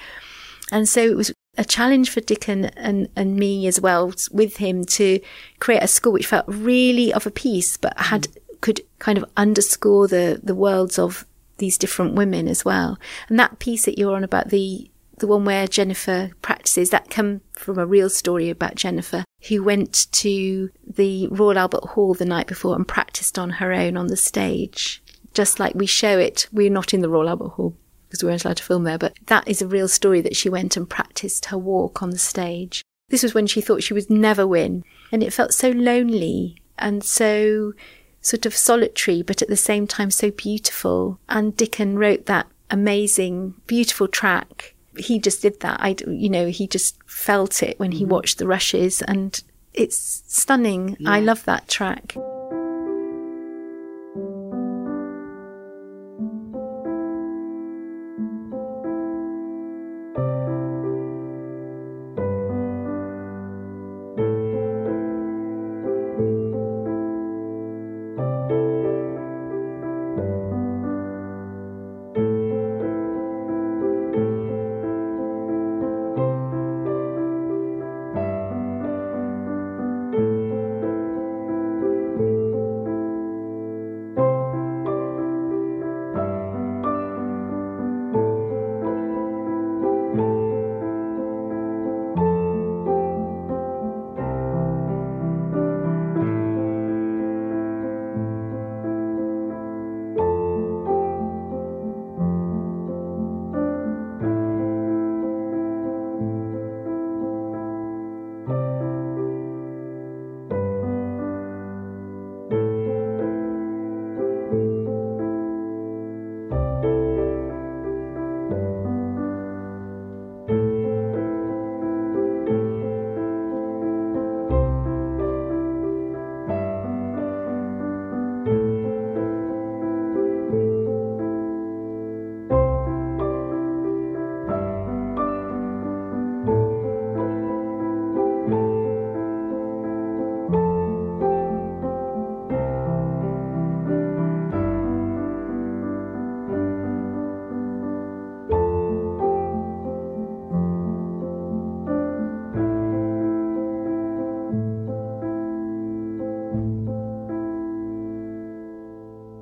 And 0.73 0.89
so 0.89 1.03
it 1.03 1.17
was 1.17 1.33
a 1.59 1.65
challenge 1.65 2.11
for 2.11 2.21
Dick 2.21 2.49
and, 2.49 2.73
and, 2.77 3.09
and 3.17 3.37
me 3.37 3.67
as 3.67 3.81
well 3.81 4.15
with 4.31 4.59
him 4.59 4.85
to 4.85 5.21
create 5.59 5.83
a 5.83 5.89
score 5.89 6.13
which 6.13 6.27
felt 6.27 6.47
really 6.47 7.13
of 7.13 7.27
a 7.27 7.31
piece, 7.31 7.77
but 7.77 7.99
had 7.99 8.23
mm. 8.23 8.61
could 8.61 8.81
kind 8.99 9.19
of 9.19 9.25
underscore 9.37 10.07
the 10.07 10.41
the 10.43 10.55
worlds 10.55 10.99
of 10.99 11.27
these 11.59 11.79
different 11.79 12.15
women 12.15 12.49
as 12.49 12.65
well. 12.65 12.99
And 13.29 13.39
that 13.39 13.59
piece 13.59 13.85
that 13.85 13.99
you're 13.99 14.17
on 14.17 14.25
about 14.25 14.49
the 14.49 14.90
the 15.21 15.27
one 15.27 15.45
where 15.45 15.69
Jennifer 15.69 16.31
practices, 16.43 16.91
that 16.91 17.11
come 17.11 17.43
from 17.53 17.79
a 17.79 17.87
real 17.87 18.11
story 18.11 18.51
about 18.51 18.75
Jennifer, 18.75 19.25
who 19.49 19.63
went 19.63 20.11
to 20.13 20.71
the 20.85 21.29
Royal 21.29 21.59
Albert 21.59 21.85
Hall 21.85 22.15
the 22.15 22.25
night 22.25 22.47
before 22.47 22.75
and 22.75 22.89
practiced 22.89 23.39
on 23.39 23.51
her 23.51 23.73
own 23.73 23.97
on 23.97 24.09
the 24.09 24.17
stage. 24.17 25.03
Just 25.33 25.61
like 25.61 25.75
we 25.75 25.87
show 25.87 26.19
it, 26.19 26.49
we're 26.53 26.71
not 26.71 26.93
in 26.93 27.01
the 27.01 27.09
Royal 27.09 27.29
Albert 27.29 27.51
Hall 27.51 27.77
because 28.09 28.23
we 28.25 28.29
weren't 28.29 28.45
allowed 28.45 28.57
to 28.57 28.65
film 28.65 28.85
there, 28.85 28.99
but 28.99 29.17
that 29.27 29.47
is 29.47 29.63
a 29.63 29.69
real 29.69 29.87
story 29.87 30.21
that 30.21 30.35
she 30.35 30.49
went 30.49 30.77
and 30.77 30.91
practiced 30.91 31.47
her 31.47 31.59
walk 31.59 32.03
on 32.03 32.11
the 32.11 32.19
stage. 32.19 32.83
This 33.09 33.23
was 33.23 33.35
when 33.35 33.47
she 33.47 33.61
thought 33.61 33.83
she 33.85 33.95
would 33.95 34.11
never 34.11 34.47
win, 34.47 34.85
and 35.13 35.23
it 35.23 35.33
felt 35.33 35.55
so 35.55 35.71
lonely 35.71 36.57
and 36.79 37.05
so 37.05 37.73
sort 38.21 38.47
of 38.47 38.57
solitary, 38.57 39.23
but 39.23 39.43
at 39.43 39.49
the 39.49 39.57
same 39.57 39.87
time 39.87 40.11
so 40.11 40.31
beautiful. 40.31 41.21
And 41.29 41.57
Dickon 41.57 41.99
wrote 41.99 42.27
that 42.27 42.49
amazing, 42.71 43.55
beautiful 43.67 44.09
track 44.09 44.75
he 45.01 45.19
just 45.19 45.43
did 45.43 45.61
that. 45.61 45.81
I, 45.81 45.97
you 46.07 46.29
know, 46.29 46.49
he 46.49 46.67
just 46.67 46.97
felt 47.07 47.63
it 47.63 47.79
when 47.79 47.93
he 47.93 48.03
mm-hmm. 48.03 48.13
watched 48.13 48.39
the 48.39 48.47
rushes, 48.47 49.03
and 49.03 49.43
it's 49.75 50.23
stunning. 50.27 50.97
Yeah. 50.99 51.11
I 51.11 51.21
love 51.21 51.45
that 51.45 51.69
track. 51.69 52.15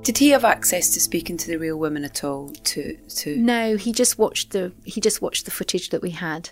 Did 0.09 0.17
he 0.17 0.29
have 0.29 0.43
access 0.43 0.89
to 0.95 0.99
speaking 0.99 1.37
to 1.37 1.45
the 1.45 1.57
real 1.57 1.77
women 1.77 2.03
at 2.03 2.23
all? 2.23 2.49
To 2.49 2.95
to 2.95 3.37
no, 3.37 3.77
he 3.77 3.91
just 3.91 4.17
watched 4.17 4.53
the 4.53 4.71
he 4.83 4.99
just 4.99 5.21
watched 5.21 5.45
the 5.45 5.51
footage 5.51 5.89
that 5.89 6.01
we 6.01 6.09
had, 6.09 6.49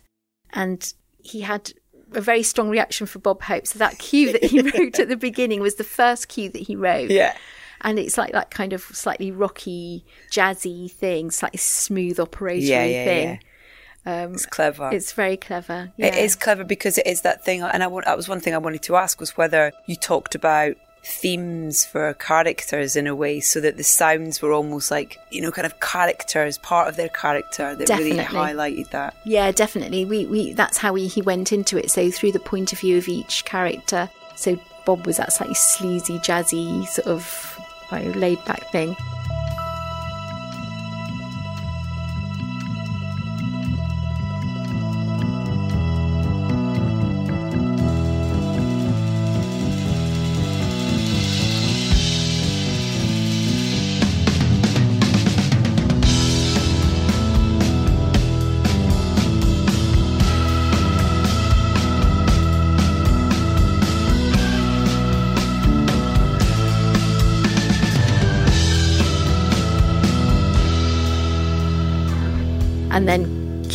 and 0.52 0.94
he 1.18 1.42
had 1.42 1.74
a 2.12 2.22
very 2.22 2.44
strong 2.44 2.70
reaction 2.70 3.08
for 3.08 3.18
Bob 3.18 3.42
Hope. 3.42 3.66
So 3.66 3.80
that 3.80 3.98
cue 3.98 4.32
that 4.32 4.44
he 4.44 4.62
wrote 4.78 5.00
at 5.00 5.10
the 5.10 5.18
beginning 5.18 5.60
was 5.60 5.74
the 5.74 5.84
first 5.84 6.28
cue 6.28 6.52
that 6.52 6.62
he 6.62 6.76
wrote. 6.76 7.10
Yeah. 7.10 7.36
And 7.82 7.98
it's 7.98 8.16
like 8.16 8.32
that 8.34 8.52
kind 8.52 8.74
of 8.74 8.82
slightly 8.84 9.32
rocky, 9.32 10.06
jazzy 10.32 10.92
thing, 10.92 11.32
slightly 11.32 11.58
smooth 11.58 12.18
operatory 12.18 12.62
yeah, 12.62 12.86
yeah, 12.86 13.06
thing. 13.06 13.40
Yeah. 14.06 14.24
Um, 14.24 14.34
it's 14.34 14.46
clever. 14.46 14.92
It's 14.94 15.14
very 15.14 15.36
clever. 15.36 15.92
Yeah. 15.98 16.06
It 16.06 16.16
is 16.24 16.36
clever 16.36 16.64
because 16.64 17.00
it 17.00 17.08
is 17.08 17.22
that 17.22 17.44
thing. 17.44 17.64
And 17.64 17.84
I, 17.84 17.90
that 18.06 18.18
was 18.18 18.30
one 18.30 18.40
thing 18.40 18.54
I 18.54 18.60
wanted 18.60 18.84
to 18.84 18.98
ask 18.98 19.20
was 19.20 19.36
whether 19.36 19.72
you 19.88 19.96
talked 19.96 20.36
about 20.36 20.76
themes 21.08 21.86
for 21.86 22.14
characters 22.16 22.96
in 22.96 23.08
a 23.08 23.16
way 23.16 23.40
so 23.40 23.62
that 23.62 23.78
the 23.78 23.84
sounds 23.84 24.42
were 24.42 24.52
almost 24.52 24.92
like 24.92 25.20
you 25.32 25.42
know 25.42 25.52
kind 25.52 25.66
of 25.66 25.80
characters 25.80 26.58
part 26.58 26.88
of 26.88 26.96
their 26.96 27.10
character 27.10 27.76
that 27.76 27.88
definitely. 27.88 28.18
really 28.18 28.24
highlighted 28.26 28.90
that. 28.90 29.16
Yeah 29.24 29.52
definitely. 29.52 30.06
We, 30.06 30.26
we 30.26 30.54
that's 30.54 30.78
how 30.78 30.94
we, 30.94 31.08
he 31.08 31.22
went 31.22 31.52
into 31.52 31.78
it. 31.78 31.90
So 31.90 32.12
through 32.12 32.34
the 32.34 32.40
point 32.40 32.74
of 32.74 32.80
view 32.80 32.98
of 32.98 33.08
each 33.08 33.46
character. 33.46 34.10
So 34.36 34.60
bob 34.86 35.06
was 35.06 35.18
that 35.18 35.34
slightly 35.34 35.56
sleazy 35.56 36.20
jazzy 36.20 36.86
sort 36.88 37.08
of 37.08 37.60
you 37.92 38.00
know, 38.00 38.12
laid 38.12 38.44
back 38.46 38.72
thing 38.72 38.96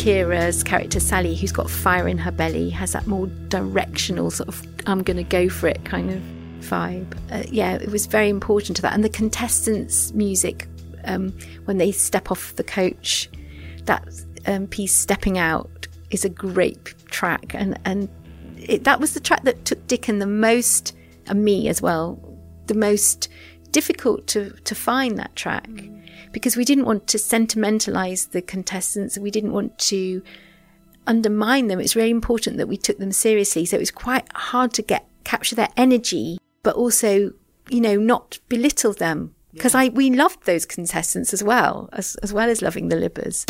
Keira's 0.03 0.63
character 0.63 0.99
Sally, 0.99 1.33
who's 1.33 1.53
got 1.53 1.69
fire 1.69 2.09
in 2.09 2.17
her 2.17 2.31
belly, 2.31 2.69
has 2.71 2.91
that 2.91 3.07
more 3.07 3.27
directional 3.47 4.31
sort 4.31 4.49
of 4.49 4.61
I'm 4.85 5.01
going 5.01 5.15
to 5.15 5.23
go 5.23 5.47
for 5.47 5.67
it 5.67 5.85
kind 5.85 6.11
of 6.11 6.21
vibe. 6.59 7.15
Uh, 7.31 7.43
yeah, 7.49 7.75
it 7.75 7.89
was 7.89 8.05
very 8.05 8.27
important 8.27 8.75
to 8.75 8.81
that. 8.81 8.93
And 8.93 9.01
the 9.01 9.07
contestants' 9.07 10.11
music 10.11 10.67
um, 11.05 11.31
when 11.63 11.77
they 11.77 11.93
step 11.93 12.31
off 12.31 12.53
the 12.57 12.65
coach, 12.65 13.29
that 13.85 14.05
um, 14.45 14.67
piece 14.67 14.93
"Stepping 14.93 15.37
Out" 15.37 15.87
is 16.11 16.25
a 16.25 16.29
great 16.29 16.93
track, 17.05 17.55
and 17.55 17.79
and 17.85 18.09
it, 18.57 18.83
that 18.83 18.99
was 18.99 19.13
the 19.13 19.21
track 19.21 19.43
that 19.43 19.63
took 19.63 19.87
Dickon 19.87 20.19
the 20.19 20.27
most, 20.27 20.93
and 21.27 21.45
me 21.45 21.69
as 21.69 21.81
well, 21.81 22.19
the 22.67 22.75
most 22.75 23.29
difficult 23.71 24.27
to 24.27 24.49
to 24.65 24.75
find 24.75 25.17
that 25.17 25.33
track. 25.37 25.69
Mm. 25.69 26.02
Because 26.33 26.57
we 26.57 26.65
didn't 26.65 26.85
want 26.85 27.07
to 27.07 27.17
sentimentalize 27.17 28.25
the 28.25 28.41
contestants, 28.41 29.17
we 29.17 29.31
didn't 29.31 29.53
want 29.53 29.77
to 29.79 30.21
undermine 31.07 31.67
them. 31.67 31.79
It's 31.79 31.95
really 31.95 32.11
important 32.11 32.57
that 32.57 32.67
we 32.67 32.75
took 32.75 32.97
them 32.97 33.13
seriously. 33.13 33.65
So 33.65 33.77
it 33.77 33.79
was 33.79 33.91
quite 33.91 34.25
hard 34.33 34.73
to 34.73 34.81
get 34.81 35.07
capture 35.23 35.55
their 35.55 35.69
energy, 35.77 36.37
but 36.63 36.75
also, 36.75 37.31
you 37.69 37.79
know, 37.79 37.95
not 37.95 38.39
belittle 38.49 38.93
them 38.93 39.33
because 39.53 39.73
yeah. 39.73 39.81
I 39.81 39.89
we 39.89 40.09
loved 40.09 40.45
those 40.45 40.65
contestants 40.65 41.33
as 41.33 41.43
well 41.43 41.89
as 41.93 42.15
as 42.23 42.33
well 42.33 42.49
as 42.49 42.61
loving 42.61 42.89
the 42.89 42.95
Libbers. 42.95 43.45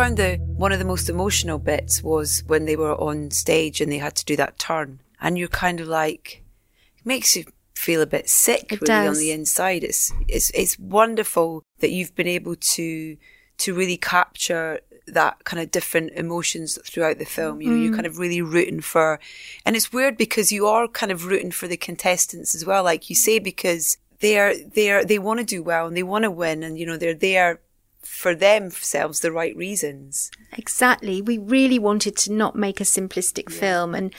Found 0.00 0.16
the 0.16 0.36
one 0.56 0.72
of 0.72 0.78
the 0.78 0.84
most 0.84 1.08
emotional 1.08 1.58
bits 1.58 2.02
was 2.02 2.42
when 2.46 2.64
they 2.64 2.76
were 2.76 2.98
on 3.00 3.30
stage 3.30 3.80
and 3.80 3.92
they 3.92 3.98
had 3.98 4.16
to 4.16 4.24
do 4.24 4.36
that 4.36 4.58
turn, 4.58 5.00
and 5.20 5.38
you're 5.38 5.48
kind 5.48 5.80
of 5.80 5.88
like, 5.88 6.42
it 6.96 7.06
makes 7.06 7.36
you 7.36 7.44
feel 7.74 8.00
a 8.00 8.06
bit 8.06 8.28
sick 8.28 8.72
it 8.72 8.80
really 8.80 8.86
does. 8.86 9.16
on 9.16 9.20
the 9.20 9.30
inside. 9.30 9.84
It's 9.84 10.12
it's 10.26 10.50
it's 10.50 10.78
wonderful 10.78 11.62
that 11.80 11.90
you've 11.90 12.14
been 12.14 12.28
able 12.28 12.56
to 12.56 13.16
to 13.58 13.74
really 13.74 13.98
capture 13.98 14.80
that 15.06 15.44
kind 15.44 15.60
of 15.62 15.70
different 15.70 16.12
emotions 16.12 16.78
throughout 16.86 17.18
the 17.18 17.24
film. 17.26 17.60
You 17.60 17.70
know, 17.70 17.76
mm. 17.76 17.84
you're 17.84 17.94
kind 17.94 18.06
of 18.06 18.18
really 18.18 18.40
rooting 18.40 18.80
for, 18.80 19.20
and 19.66 19.76
it's 19.76 19.92
weird 19.92 20.16
because 20.16 20.50
you 20.50 20.66
are 20.66 20.88
kind 20.88 21.12
of 21.12 21.26
rooting 21.26 21.50
for 21.50 21.68
the 21.68 21.76
contestants 21.76 22.54
as 22.54 22.64
well, 22.64 22.84
like 22.84 23.10
you 23.10 23.16
say, 23.16 23.38
because 23.38 23.98
they 24.20 24.38
are 24.38 24.54
they 24.56 24.90
are 24.90 25.04
they 25.04 25.18
want 25.18 25.40
to 25.40 25.44
do 25.44 25.62
well 25.62 25.86
and 25.86 25.96
they 25.96 26.02
want 26.02 26.22
to 26.22 26.30
win, 26.30 26.62
and 26.62 26.78
you 26.78 26.86
know 26.86 26.96
they're 26.96 27.12
there 27.12 27.60
for 28.10 28.34
themselves 28.34 29.20
the 29.20 29.30
right 29.30 29.56
reasons. 29.56 30.32
Exactly. 30.58 31.22
We 31.22 31.38
really 31.38 31.78
wanted 31.78 32.16
to 32.16 32.32
not 32.32 32.56
make 32.56 32.80
a 32.80 32.84
simplistic 32.84 33.50
yeah. 33.50 33.60
film 33.60 33.94
and 33.94 34.12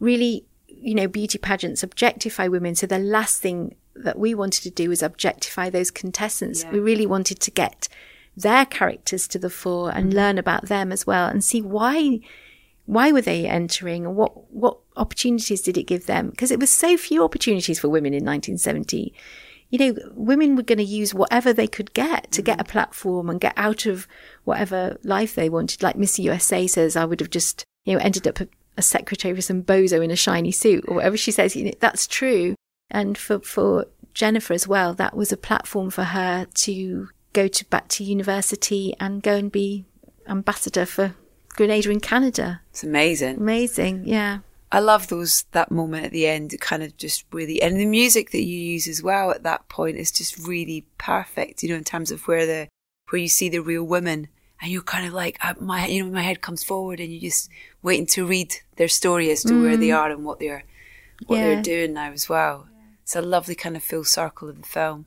really, 0.00 0.44
you 0.66 0.94
know, 0.96 1.06
beauty 1.06 1.38
pageants 1.38 1.84
objectify 1.84 2.48
women. 2.48 2.74
So 2.74 2.88
the 2.88 2.98
last 2.98 3.40
thing 3.40 3.76
that 3.94 4.18
we 4.18 4.34
wanted 4.34 4.64
to 4.64 4.70
do 4.70 4.88
was 4.88 5.00
objectify 5.00 5.70
those 5.70 5.92
contestants. 5.92 6.64
Yeah. 6.64 6.72
We 6.72 6.80
really 6.80 7.06
wanted 7.06 7.38
to 7.40 7.50
get 7.52 7.88
their 8.36 8.66
characters 8.66 9.28
to 9.28 9.38
the 9.38 9.48
fore 9.48 9.90
and 9.90 10.08
mm-hmm. 10.08 10.16
learn 10.16 10.38
about 10.38 10.66
them 10.66 10.90
as 10.90 11.06
well 11.06 11.28
and 11.28 11.42
see 11.42 11.62
why 11.62 12.20
why 12.84 13.10
were 13.10 13.22
they 13.22 13.46
entering 13.46 14.04
and 14.04 14.16
what 14.16 14.52
what 14.52 14.76
opportunities 14.96 15.62
did 15.62 15.78
it 15.78 15.84
give 15.84 16.06
them 16.06 16.30
because 16.30 16.50
it 16.50 16.60
was 16.60 16.68
so 16.68 16.96
few 16.96 17.24
opportunities 17.24 17.78
for 17.78 17.88
women 17.88 18.12
in 18.12 18.24
1970 18.24 19.14
you 19.70 19.78
know, 19.78 19.96
women 20.14 20.56
were 20.56 20.62
going 20.62 20.78
to 20.78 20.84
use 20.84 21.12
whatever 21.12 21.52
they 21.52 21.66
could 21.66 21.92
get 21.92 22.30
to 22.32 22.42
get 22.42 22.60
a 22.60 22.64
mm-hmm. 22.64 22.72
platform 22.72 23.30
and 23.30 23.40
get 23.40 23.54
out 23.56 23.86
of 23.86 24.06
whatever 24.44 24.96
life 25.02 25.34
they 25.34 25.48
wanted. 25.48 25.82
Like 25.82 25.96
Miss 25.96 26.18
USA 26.18 26.66
says, 26.66 26.96
I 26.96 27.04
would 27.04 27.20
have 27.20 27.30
just, 27.30 27.64
you 27.84 27.94
know, 27.94 28.00
ended 28.00 28.28
up 28.28 28.40
a, 28.40 28.48
a 28.76 28.82
secretary 28.82 29.34
for 29.34 29.42
some 29.42 29.62
bozo 29.62 30.02
in 30.02 30.10
a 30.10 30.16
shiny 30.16 30.52
suit 30.52 30.84
or 30.86 30.96
whatever 30.96 31.16
she 31.16 31.32
says. 31.32 31.56
You 31.56 31.64
know, 31.64 31.72
that's 31.80 32.06
true. 32.06 32.54
And 32.90 33.18
for, 33.18 33.40
for 33.40 33.86
Jennifer 34.14 34.54
as 34.54 34.68
well, 34.68 34.94
that 34.94 35.16
was 35.16 35.32
a 35.32 35.36
platform 35.36 35.90
for 35.90 36.04
her 36.04 36.46
to 36.54 37.08
go 37.32 37.48
to 37.48 37.64
back 37.66 37.88
to 37.88 38.04
university 38.04 38.94
and 39.00 39.22
go 39.22 39.34
and 39.36 39.50
be 39.50 39.84
ambassador 40.28 40.86
for 40.86 41.14
Grenada 41.50 41.90
in 41.90 42.00
Canada. 42.00 42.62
It's 42.70 42.84
amazing. 42.84 43.36
Amazing, 43.36 44.04
yeah. 44.06 44.38
I 44.76 44.80
love 44.80 45.08
those 45.08 45.46
that 45.52 45.70
moment 45.70 46.04
at 46.04 46.12
the 46.12 46.26
end. 46.26 46.54
Kind 46.60 46.82
of 46.82 46.94
just 46.98 47.24
really, 47.32 47.62
and 47.62 47.80
the 47.80 47.86
music 47.86 48.30
that 48.32 48.42
you 48.42 48.58
use 48.58 48.86
as 48.86 49.02
well 49.02 49.30
at 49.30 49.42
that 49.42 49.70
point 49.70 49.96
is 49.96 50.10
just 50.10 50.46
really 50.46 50.84
perfect. 50.98 51.62
You 51.62 51.70
know, 51.70 51.76
in 51.76 51.84
terms 51.84 52.10
of 52.10 52.28
where 52.28 52.44
the 52.44 52.68
where 53.08 53.22
you 53.22 53.28
see 53.30 53.48
the 53.48 53.60
real 53.60 53.84
women, 53.84 54.28
and 54.60 54.70
you're 54.70 54.82
kind 54.82 55.06
of 55.06 55.14
like 55.14 55.38
uh, 55.42 55.54
my, 55.58 55.86
you 55.86 56.04
know, 56.04 56.12
my 56.12 56.20
head 56.20 56.42
comes 56.42 56.62
forward, 56.62 57.00
and 57.00 57.10
you're 57.10 57.30
just 57.30 57.48
waiting 57.82 58.04
to 58.08 58.26
read 58.26 58.54
their 58.76 58.86
story 58.86 59.30
as 59.30 59.42
to 59.44 59.54
mm. 59.54 59.62
where 59.62 59.78
they 59.78 59.88
mm. 59.88 59.98
are 59.98 60.10
and 60.10 60.26
what 60.26 60.40
they're 60.40 60.64
what 61.26 61.36
yeah. 61.38 61.46
they're 61.46 61.62
doing 61.62 61.94
now 61.94 62.12
as 62.12 62.28
well. 62.28 62.68
It's 63.02 63.16
a 63.16 63.22
lovely 63.22 63.54
kind 63.54 63.78
of 63.78 63.82
full 63.82 64.04
circle 64.04 64.50
of 64.50 64.60
the 64.60 64.68
film. 64.68 65.06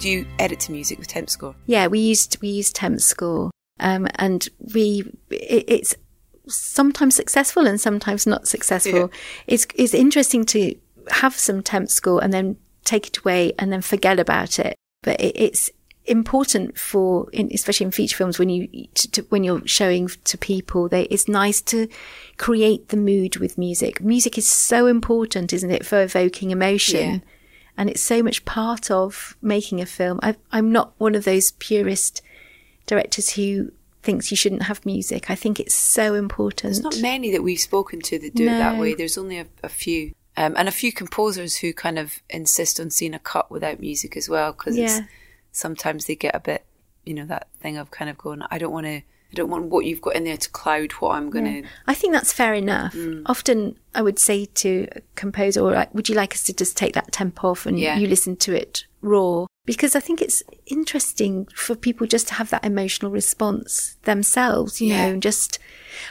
Do 0.00 0.08
you 0.08 0.26
edit 0.38 0.60
to 0.60 0.72
music 0.72 0.98
with 0.98 1.08
temp 1.08 1.28
score? 1.28 1.54
Yeah, 1.66 1.86
we 1.86 1.98
used 1.98 2.38
we 2.40 2.48
used 2.48 2.74
temp 2.74 3.00
score, 3.00 3.50
um, 3.80 4.08
and 4.14 4.48
we 4.72 5.04
it, 5.28 5.64
it's 5.68 5.94
sometimes 6.48 7.14
successful 7.14 7.66
and 7.66 7.78
sometimes 7.78 8.26
not 8.26 8.48
successful. 8.48 8.98
Yeah. 8.98 9.06
It's 9.46 9.66
it's 9.74 9.92
interesting 9.92 10.46
to 10.46 10.74
have 11.10 11.34
some 11.34 11.62
temp 11.62 11.90
score 11.90 12.24
and 12.24 12.32
then 12.32 12.56
take 12.84 13.08
it 13.08 13.18
away 13.18 13.52
and 13.58 13.70
then 13.70 13.82
forget 13.82 14.18
about 14.18 14.58
it. 14.58 14.74
But 15.02 15.20
it, 15.20 15.36
it's 15.36 15.70
important 16.06 16.78
for, 16.78 17.28
in, 17.30 17.50
especially 17.52 17.84
in 17.84 17.92
feature 17.92 18.16
films, 18.16 18.38
when 18.38 18.48
you 18.48 18.68
to, 18.94 19.10
to, 19.10 19.22
when 19.28 19.44
you're 19.44 19.66
showing 19.66 20.08
to 20.08 20.38
people, 20.38 20.88
they, 20.88 21.02
it's 21.04 21.28
nice 21.28 21.60
to 21.62 21.88
create 22.38 22.88
the 22.88 22.96
mood 22.96 23.36
with 23.36 23.58
music. 23.58 24.00
Music 24.00 24.38
is 24.38 24.48
so 24.48 24.86
important, 24.86 25.52
isn't 25.52 25.70
it, 25.70 25.84
for 25.84 26.00
evoking 26.02 26.52
emotion? 26.52 27.10
Yeah 27.10 27.20
and 27.80 27.88
it's 27.88 28.02
so 28.02 28.22
much 28.22 28.44
part 28.44 28.90
of 28.90 29.38
making 29.40 29.80
a 29.80 29.86
film. 29.86 30.20
I, 30.22 30.36
am 30.52 30.70
not 30.70 30.92
one 30.98 31.14
of 31.14 31.24
those 31.24 31.52
purist 31.52 32.20
directors 32.84 33.30
who 33.30 33.72
thinks 34.02 34.30
you 34.30 34.36
shouldn't 34.36 34.64
have 34.64 34.84
music. 34.84 35.30
I 35.30 35.34
think 35.34 35.58
it's 35.58 35.74
so 35.74 36.12
important. 36.12 36.74
There's 36.74 36.82
not 36.82 37.00
many 37.00 37.32
that 37.32 37.42
we've 37.42 37.58
spoken 37.58 38.02
to 38.02 38.18
that 38.18 38.34
do 38.34 38.44
no. 38.44 38.54
it 38.54 38.58
that 38.58 38.78
way. 38.78 38.92
There's 38.92 39.16
only 39.16 39.38
a, 39.38 39.46
a 39.62 39.70
few. 39.70 40.12
Um, 40.36 40.56
and 40.58 40.68
a 40.68 40.72
few 40.72 40.92
composers 40.92 41.56
who 41.56 41.72
kind 41.72 41.98
of 41.98 42.22
insist 42.28 42.78
on 42.78 42.90
seeing 42.90 43.14
a 43.14 43.18
cut 43.18 43.50
without 43.50 43.80
music 43.80 44.14
as 44.14 44.28
well, 44.28 44.52
because 44.52 44.76
yeah. 44.76 45.06
sometimes 45.50 46.04
they 46.04 46.16
get 46.16 46.34
a 46.34 46.40
bit, 46.40 46.66
you 47.06 47.14
know, 47.14 47.24
that 47.24 47.48
thing 47.60 47.78
of 47.78 47.90
kind 47.90 48.10
of 48.10 48.18
going, 48.18 48.42
I 48.50 48.58
don't 48.58 48.72
want 48.74 48.88
to 48.88 49.00
I 49.30 49.34
don't 49.34 49.50
want 49.50 49.66
what 49.66 49.84
you've 49.84 50.00
got 50.00 50.16
in 50.16 50.24
there 50.24 50.36
to 50.36 50.50
cloud 50.50 50.92
what 50.92 51.12
I'm 51.12 51.30
going 51.30 51.44
to. 51.44 51.50
Yeah. 51.60 51.66
I 51.86 51.94
think 51.94 52.12
that's 52.12 52.32
fair 52.32 52.52
enough. 52.52 52.94
Mm. 52.94 53.22
Often 53.26 53.78
I 53.94 54.02
would 54.02 54.18
say 54.18 54.46
to 54.46 54.88
a 54.96 55.00
composer, 55.14 55.60
or 55.60 55.72
like, 55.72 55.94
would 55.94 56.08
you 56.08 56.16
like 56.16 56.34
us 56.34 56.42
to 56.44 56.52
just 56.52 56.76
take 56.76 56.94
that 56.94 57.12
temp 57.12 57.44
off 57.44 57.64
and 57.64 57.78
yeah. 57.78 57.96
you 57.96 58.08
listen 58.08 58.36
to 58.36 58.54
it 58.54 58.86
raw? 59.02 59.46
Because 59.66 59.94
I 59.94 60.00
think 60.00 60.20
it's 60.20 60.42
interesting 60.66 61.46
for 61.54 61.76
people 61.76 62.06
just 62.08 62.26
to 62.28 62.34
have 62.34 62.50
that 62.50 62.64
emotional 62.64 63.12
response 63.12 63.96
themselves, 64.02 64.80
you 64.80 64.88
yeah. 64.88 65.06
know, 65.06 65.12
and 65.12 65.22
just, 65.22 65.60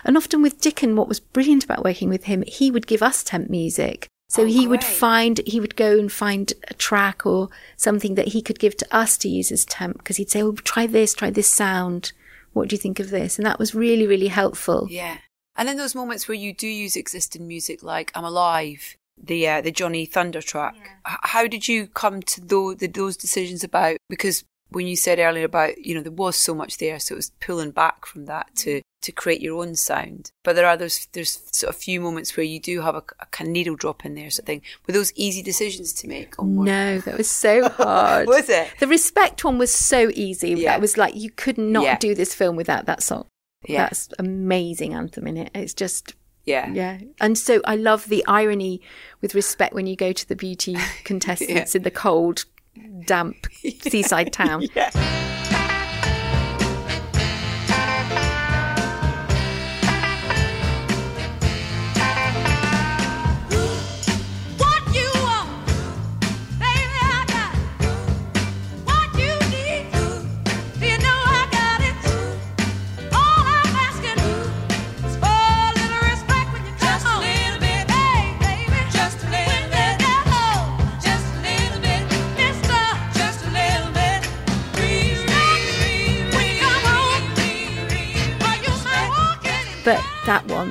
and 0.05 0.15
often 0.15 0.41
with 0.41 0.61
Dickon, 0.61 0.95
what 0.95 1.09
was 1.09 1.19
brilliant 1.19 1.65
about 1.65 1.83
working 1.83 2.07
with 2.07 2.25
him, 2.25 2.43
he 2.47 2.71
would 2.71 2.87
give 2.87 3.03
us 3.03 3.23
temp 3.23 3.49
music. 3.49 4.07
So 4.29 4.43
oh, 4.43 4.45
he 4.45 4.59
great. 4.59 4.67
would 4.67 4.83
find, 4.83 5.41
he 5.45 5.59
would 5.59 5.75
go 5.75 5.97
and 5.97 6.09
find 6.09 6.53
a 6.69 6.73
track 6.75 7.25
or 7.25 7.49
something 7.75 8.15
that 8.15 8.29
he 8.29 8.41
could 8.41 8.59
give 8.59 8.77
to 8.77 8.95
us 8.95 9.17
to 9.17 9.27
use 9.27 9.51
as 9.51 9.65
temp 9.65 9.97
because 9.97 10.17
he'd 10.17 10.29
say, 10.29 10.41
oh, 10.41 10.53
try 10.53 10.87
this, 10.87 11.13
try 11.13 11.31
this 11.31 11.47
sound 11.47 12.13
what 12.59 12.69
do 12.69 12.75
you 12.75 12.81
think 12.81 12.99
of 12.99 13.09
this? 13.09 13.37
And 13.37 13.45
that 13.45 13.59
was 13.59 13.73
really, 13.73 14.05
really 14.05 14.27
helpful. 14.27 14.87
Yeah. 14.89 15.17
And 15.55 15.67
then 15.67 15.77
those 15.77 15.95
moments 15.95 16.27
where 16.27 16.35
you 16.35 16.53
do 16.53 16.67
use 16.67 16.95
existing 16.95 17.47
music, 17.47 17.83
like 17.83 18.11
I'm 18.15 18.23
Alive, 18.23 18.95
the 19.21 19.47
uh, 19.47 19.61
the 19.61 19.71
Johnny 19.71 20.05
Thunder 20.05 20.41
track, 20.41 20.75
yeah. 20.77 21.17
how 21.23 21.47
did 21.47 21.67
you 21.67 21.87
come 21.87 22.21
to 22.21 22.41
those, 22.41 22.77
those 22.77 23.17
decisions 23.17 23.63
about? 23.63 23.97
Because 24.09 24.43
when 24.69 24.87
you 24.87 24.95
said 24.95 25.19
earlier 25.19 25.45
about, 25.45 25.77
you 25.79 25.95
know, 25.95 26.01
there 26.01 26.11
was 26.11 26.35
so 26.35 26.53
much 26.53 26.77
there, 26.77 26.99
so 26.99 27.15
it 27.15 27.17
was 27.17 27.31
pulling 27.41 27.71
back 27.71 28.05
from 28.05 28.25
that 28.25 28.55
to 28.57 28.81
to 29.01 29.11
create 29.11 29.41
your 29.41 29.61
own 29.61 29.75
sound. 29.75 30.31
But 30.43 30.55
there 30.55 30.67
are 30.67 30.77
those 30.77 31.07
there's 31.13 31.41
sort 31.51 31.73
of 31.73 31.81
few 31.81 32.01
moments 32.01 32.35
where 32.35 32.45
you 32.45 32.59
do 32.59 32.81
have 32.81 32.95
a, 32.95 33.03
a 33.19 33.25
kind 33.27 33.47
of 33.47 33.53
needle 33.53 33.75
drop 33.75 34.05
in 34.05 34.15
there, 34.15 34.29
sort 34.29 34.43
of 34.43 34.45
thing. 34.45 34.61
Were 34.87 34.93
those 34.93 35.13
easy 35.15 35.41
decisions 35.41 35.93
to 35.93 36.07
make? 36.07 36.41
no, 36.41 36.99
that 36.99 37.17
was 37.17 37.29
so 37.29 37.69
hard. 37.69 38.27
was 38.27 38.49
it? 38.49 38.69
The 38.79 38.87
respect 38.87 39.43
one 39.43 39.57
was 39.57 39.73
so 39.73 40.09
easy. 40.13 40.51
Yeah. 40.51 40.71
That 40.71 40.81
was 40.81 40.97
like 40.97 41.15
you 41.15 41.31
could 41.31 41.57
not 41.57 41.83
yeah. 41.83 41.97
do 41.97 42.13
this 42.13 42.33
film 42.35 42.55
without 42.55 42.85
that 42.85 43.01
song. 43.01 43.25
Yeah. 43.67 43.83
That's 43.83 44.09
amazing 44.19 44.93
anthem 44.93 45.27
in 45.27 45.37
it. 45.37 45.51
It's 45.53 45.73
just 45.73 46.13
yeah. 46.45 46.71
Yeah. 46.71 46.99
And 47.21 47.37
so 47.37 47.61
I 47.65 47.75
love 47.75 48.07
the 48.07 48.25
irony 48.25 48.81
with 49.21 49.35
respect 49.35 49.73
when 49.73 49.87
you 49.87 49.95
go 49.95 50.11
to 50.11 50.27
the 50.27 50.35
beauty 50.35 50.75
contestants 51.03 51.75
yeah. 51.75 51.79
in 51.79 51.83
the 51.83 51.91
cold, 51.91 52.45
damp 53.05 53.47
seaside 53.81 54.33
town. 54.33 54.65
yeah. 54.75 55.47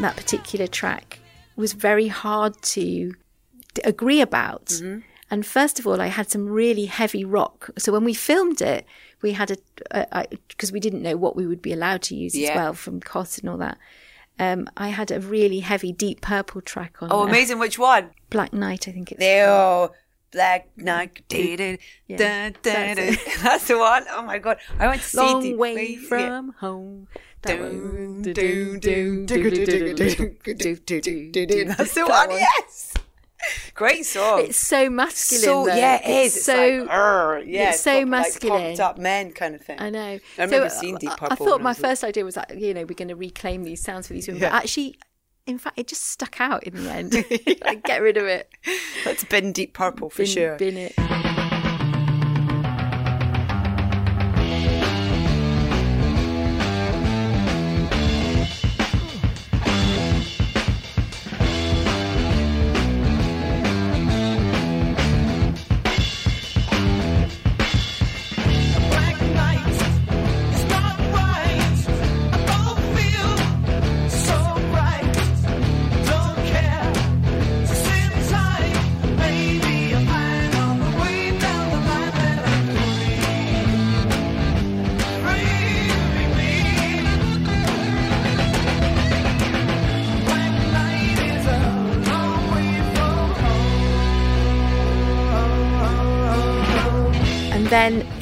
That 0.01 0.15
that 0.15 0.17
particular 0.17 0.67
track, 0.67 1.21
was 1.57 1.73
very 1.73 2.09
hard 2.09 2.61
to, 2.63 3.15
to 3.75 3.89
agree 3.89 4.21
about. 4.21 4.67
Mm-hmm. 4.67 5.01
And 5.31 5.45
first 5.45 5.79
of 5.79 5.87
all, 5.87 6.01
I 6.01 6.07
had 6.07 6.31
some 6.31 6.49
really 6.49 6.87
heavy 6.87 7.25
rock. 7.25 7.71
So 7.77 7.93
when 7.93 8.05
we 8.05 8.15
filmed 8.15 8.63
it, 8.63 8.87
we 9.21 9.33
had 9.33 9.51
a 9.51 10.27
because 10.49 10.73
we 10.73 10.81
didn't 10.81 11.03
know 11.03 11.17
what 11.17 11.37
we 11.37 11.47
would 11.47 11.61
be 11.61 11.73
allowed 11.73 12.03
to 12.03 12.15
use 12.15 12.35
yeah. 12.35 12.51
as 12.51 12.57
well 12.57 12.75
from 12.75 13.01
cost 13.01 13.39
and 13.41 13.51
all 13.51 13.59
that. 13.59 13.77
Um, 14.39 14.69
I 14.77 14.89
had 14.89 15.11
a 15.11 15.21
really 15.21 15.61
heavy 15.61 15.93
Deep 15.93 16.21
Purple 16.21 16.61
track 16.61 17.03
on. 17.03 17.09
Oh, 17.11 17.21
there. 17.21 17.29
amazing! 17.29 17.59
Which 17.59 17.79
one? 17.79 18.11
Black 18.31 18.53
Night, 18.53 18.87
I 18.87 18.93
think 18.93 19.13
it's. 19.13 19.23
Oh, 19.23 19.93
Black 20.31 20.69
Night. 20.77 21.23
yeah, 21.31 21.77
da, 22.09 22.51
da, 22.63 22.95
da. 22.95 23.17
That's 23.43 23.69
the 23.69 23.79
one. 23.79 24.05
Oh 24.11 24.23
my 24.23 24.39
god! 24.39 24.59
I 24.79 24.89
went 24.89 25.03
to 25.03 25.17
Long 25.17 25.43
see 25.43 25.55
way 25.55 25.97
from 25.97 26.47
yeah. 26.47 26.53
home. 26.61 27.09
That's 27.43 27.59
the 31.95 32.07
one. 32.07 32.31
Yes. 32.31 32.95
Great 33.75 34.05
song. 34.05 34.41
It's 34.41 34.57
so 34.59 34.91
masculine. 34.91 35.45
So 35.45 35.67
though. 35.67 35.75
yeah, 35.75 36.01
it 36.05 36.27
is. 36.27 36.37
It's, 36.37 36.45
so 36.45 36.87
like, 36.89 37.45
yeah, 37.47 37.71
it's 37.71 37.81
so 37.81 38.05
masculine. 38.05 38.73
Like, 38.73 38.81
up 38.81 38.99
men 38.99 39.31
kind 39.33 39.55
of 39.55 39.61
thing. 39.61 39.81
I 39.81 39.91
know. 39.91 40.19
I've 40.39 40.51
so, 40.51 40.57
never 40.57 40.69
seen 40.69 40.97
Deep 40.97 41.11
Purple. 41.11 41.29
I 41.31 41.37
thought 41.37 41.63
my 41.63 41.75
first 41.75 42.03
idea 42.03 42.25
was 42.25 42.37
like, 42.37 42.53
you 42.57 42.75
know, 42.75 42.81
we're 42.81 42.95
going 42.95 43.09
to 43.09 43.17
reclaim 43.17 43.63
these 43.63 43.81
sounds 43.81 44.09
for 44.09 44.15
these 44.15 44.27
women, 44.27 44.43
yeah. 44.43 44.51
but 44.51 44.65
actually. 44.65 44.99
In 45.49 45.57
fact, 45.57 45.79
it 45.79 45.89
just 45.89 46.05
stuck 46.05 46.43
out 46.43 46.63
in 46.65 46.75
the 46.75 46.91
end. 46.91 47.15
like, 47.65 47.83
get 47.83 48.03
rid 48.03 48.19
of 48.19 48.27
it. 48.27 48.51
Let's 49.07 49.25
bin 49.25 49.53
Deep 49.53 49.73
Purple 49.73 50.11
for 50.11 50.19
bin, 50.19 50.27
sure. 50.27 50.57
Bin 50.59 50.77
it. 50.77 50.95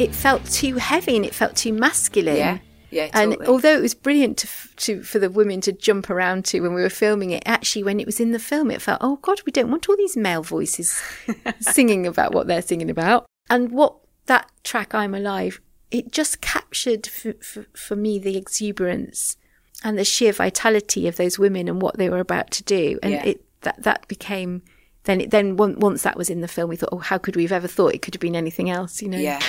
It 0.01 0.15
felt 0.15 0.45
too 0.47 0.77
heavy 0.77 1.17
and 1.17 1.25
it 1.25 1.35
felt 1.35 1.57
too 1.57 1.73
masculine. 1.73 2.37
Yeah. 2.37 2.59
Yeah, 2.89 3.09
totally. 3.09 3.37
and 3.37 3.49
although 3.49 3.77
it 3.77 3.83
was 3.83 3.95
brilliant 3.95 4.39
to, 4.39 4.49
to, 4.77 5.03
for 5.03 5.19
the 5.19 5.29
women 5.29 5.61
to 5.63 5.73
jump 5.73 6.09
around 6.09 6.45
to 6.47 6.61
when 6.61 6.73
we 6.73 6.83
were 6.83 6.89
filming 6.89 7.33
it, 7.33 7.43
actually 7.45 7.83
when 7.83 7.99
it 7.99 8.07
was 8.07 8.21
in 8.21 8.31
the 8.31 8.39
film, 8.39 8.71
it 8.71 8.81
felt, 8.81 8.99
oh 9.01 9.17
God, 9.17 9.41
we 9.45 9.51
don't 9.51 9.71
want 9.71 9.89
all 9.89 9.97
these 9.97 10.17
male 10.17 10.43
voices 10.43 11.03
singing 11.61 12.07
about 12.07 12.33
what 12.33 12.47
they're 12.47 12.63
singing 12.63 12.89
about. 12.89 13.27
And 13.51 13.73
what 13.73 13.97
that 14.27 14.51
track, 14.63 14.95
I'm 14.95 15.15
Alive, 15.15 15.61
it 15.91 16.13
just 16.13 16.41
captured 16.41 17.07
for, 17.09 17.35
for, 17.35 17.67
for 17.75 17.97
me 17.97 18.19
the 18.21 18.37
exuberance 18.37 19.37
and 19.83 19.99
the 19.99 20.05
sheer 20.05 20.33
vitality 20.33 21.09
of 21.09 21.17
those 21.17 21.39
women 21.39 21.69
and 21.69 21.83
what 21.83 21.99
they 21.99 22.09
were 22.09 22.21
about 22.21 22.51
to 22.53 22.63
do. 22.63 22.99
And 23.03 23.13
yeah. 23.13 23.25
it 23.25 23.45
that 23.63 23.83
that 23.83 24.07
became 24.09 24.63
then 25.05 25.21
it, 25.21 25.31
then 25.31 25.57
once 25.57 26.03
that 26.03 26.17
was 26.17 26.31
in 26.31 26.41
the 26.41 26.49
film, 26.49 26.69
we 26.69 26.77
thought, 26.77 26.89
oh, 26.93 26.99
how 26.99 27.19
could 27.19 27.37
we 27.37 27.43
have 27.43 27.53
ever 27.53 27.69
thought 27.69 27.95
it 27.95 28.03
could 28.03 28.15
have 28.15 28.21
been 28.21 28.37
anything 28.37 28.71
else? 28.71 29.01
You 29.01 29.09
know? 29.09 29.19
Yeah. 29.19 29.41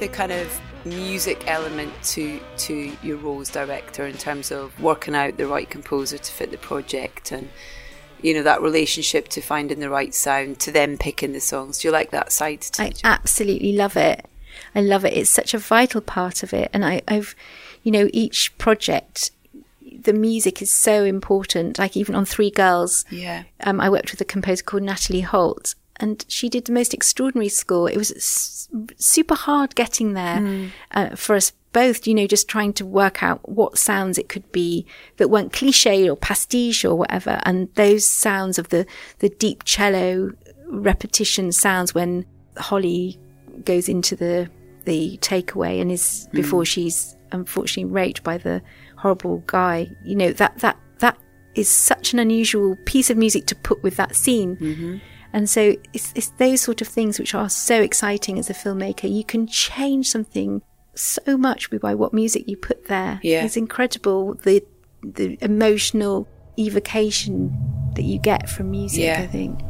Like 0.00 0.10
the 0.10 0.16
kind 0.16 0.32
of 0.32 0.60
music 0.84 1.44
element 1.48 1.92
to 2.02 2.40
to 2.56 2.96
your 3.02 3.16
role 3.16 3.40
as 3.40 3.50
director 3.50 4.06
in 4.06 4.16
terms 4.16 4.50
of 4.50 4.78
working 4.80 5.14
out 5.14 5.36
the 5.36 5.46
right 5.46 5.68
composer 5.68 6.16
to 6.16 6.32
fit 6.32 6.50
the 6.50 6.58
project 6.58 7.32
and 7.32 7.48
you 8.22 8.32
know 8.32 8.42
that 8.42 8.62
relationship 8.62 9.28
to 9.28 9.40
finding 9.40 9.80
the 9.80 9.90
right 9.90 10.14
sound 10.14 10.58
to 10.60 10.72
them 10.72 10.96
picking 10.96 11.32
the 11.32 11.40
songs. 11.40 11.78
Do 11.78 11.88
you 11.88 11.92
like 11.92 12.10
that 12.10 12.32
side 12.32 12.62
to 12.62 12.82
I 12.82 12.92
absolutely 13.04 13.72
love 13.72 13.96
it. 13.96 14.26
I 14.74 14.80
love 14.80 15.04
it. 15.04 15.14
It's 15.14 15.30
such 15.30 15.54
a 15.54 15.58
vital 15.58 16.00
part 16.00 16.42
of 16.42 16.52
it. 16.52 16.70
And 16.72 16.84
I, 16.84 17.02
I've 17.08 17.34
you 17.82 17.92
know 17.92 18.08
each 18.12 18.56
project 18.58 19.30
the 20.00 20.12
music 20.12 20.62
is 20.62 20.72
so 20.72 21.04
important. 21.04 21.78
Like 21.78 21.96
even 21.96 22.14
on 22.14 22.24
Three 22.24 22.50
Girls 22.50 23.04
yeah. 23.10 23.44
um, 23.64 23.80
I 23.80 23.90
worked 23.90 24.12
with 24.12 24.20
a 24.20 24.24
composer 24.24 24.62
called 24.62 24.84
Natalie 24.84 25.22
Holt 25.22 25.74
and 26.00 26.24
she 26.28 26.48
did 26.48 26.64
the 26.64 26.72
most 26.72 26.94
extraordinary 26.94 27.48
score. 27.48 27.90
It 27.90 27.96
was 27.96 28.12
s- 28.12 28.68
super 28.96 29.34
hard 29.34 29.74
getting 29.74 30.12
there 30.12 30.38
mm. 30.38 30.70
uh, 30.92 31.16
for 31.16 31.34
us 31.34 31.52
both, 31.72 32.06
you 32.06 32.14
know, 32.14 32.26
just 32.26 32.48
trying 32.48 32.72
to 32.74 32.86
work 32.86 33.22
out 33.22 33.46
what 33.48 33.78
sounds 33.78 34.18
it 34.18 34.28
could 34.28 34.50
be 34.52 34.86
that 35.16 35.28
weren't 35.28 35.52
cliche 35.52 36.08
or 36.08 36.16
pastiche 36.16 36.84
or 36.84 36.94
whatever. 36.94 37.40
And 37.44 37.72
those 37.74 38.06
sounds 38.06 38.58
of 38.58 38.70
the, 38.70 38.86
the 39.18 39.28
deep 39.28 39.64
cello 39.64 40.32
repetition 40.66 41.52
sounds 41.52 41.94
when 41.94 42.24
Holly 42.56 43.18
goes 43.64 43.88
into 43.88 44.16
the, 44.16 44.50
the 44.84 45.18
takeaway 45.18 45.80
and 45.80 45.92
is 45.92 46.28
mm. 46.28 46.32
before 46.32 46.64
she's 46.64 47.16
unfortunately 47.32 47.92
raped 47.92 48.22
by 48.22 48.38
the 48.38 48.62
horrible 48.96 49.42
guy, 49.46 49.90
you 50.04 50.16
know, 50.16 50.32
that, 50.32 50.58
that, 50.58 50.78
that 50.98 51.18
is 51.54 51.68
such 51.68 52.12
an 52.12 52.18
unusual 52.18 52.76
piece 52.86 53.10
of 53.10 53.16
music 53.16 53.46
to 53.46 53.54
put 53.54 53.82
with 53.82 53.96
that 53.96 54.16
scene. 54.16 54.56
Mm-hmm. 54.56 54.96
And 55.32 55.48
so 55.48 55.74
it's, 55.92 56.12
it's 56.14 56.30
those 56.38 56.60
sort 56.60 56.80
of 56.80 56.88
things 56.88 57.18
which 57.18 57.34
are 57.34 57.48
so 57.48 57.80
exciting 57.80 58.38
as 58.38 58.48
a 58.48 58.54
filmmaker. 58.54 59.10
You 59.10 59.24
can 59.24 59.46
change 59.46 60.08
something 60.10 60.62
so 60.94 61.36
much 61.36 61.70
by 61.80 61.94
what 61.94 62.12
music 62.12 62.48
you 62.48 62.56
put 62.56 62.86
there. 62.86 63.20
Yeah. 63.22 63.44
It's 63.44 63.56
incredible 63.56 64.34
the 64.34 64.64
the 65.02 65.38
emotional 65.40 66.26
evocation 66.58 67.56
that 67.94 68.02
you 68.02 68.18
get 68.18 68.48
from 68.48 68.70
music, 68.70 69.04
yeah. 69.04 69.20
I 69.20 69.26
think. 69.26 69.60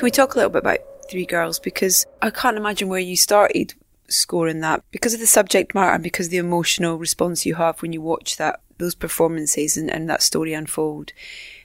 Can 0.00 0.06
we 0.06 0.12
talk 0.12 0.34
a 0.34 0.38
little 0.38 0.50
bit 0.50 0.60
about 0.60 0.78
Three 1.10 1.26
Girls? 1.26 1.58
Because 1.58 2.06
I 2.22 2.30
can't 2.30 2.56
imagine 2.56 2.88
where 2.88 2.98
you 2.98 3.18
started 3.18 3.74
scoring 4.08 4.60
that 4.60 4.82
because 4.90 5.12
of 5.12 5.20
the 5.20 5.26
subject 5.26 5.74
matter 5.74 5.92
and 5.92 6.02
because 6.02 6.28
of 6.28 6.30
the 6.30 6.38
emotional 6.38 6.96
response 6.96 7.44
you 7.44 7.56
have 7.56 7.82
when 7.82 7.92
you 7.92 8.00
watch 8.00 8.38
that 8.38 8.62
those 8.78 8.94
performances 8.94 9.76
and, 9.76 9.90
and 9.90 10.08
that 10.08 10.22
story 10.22 10.54
unfold. 10.54 11.12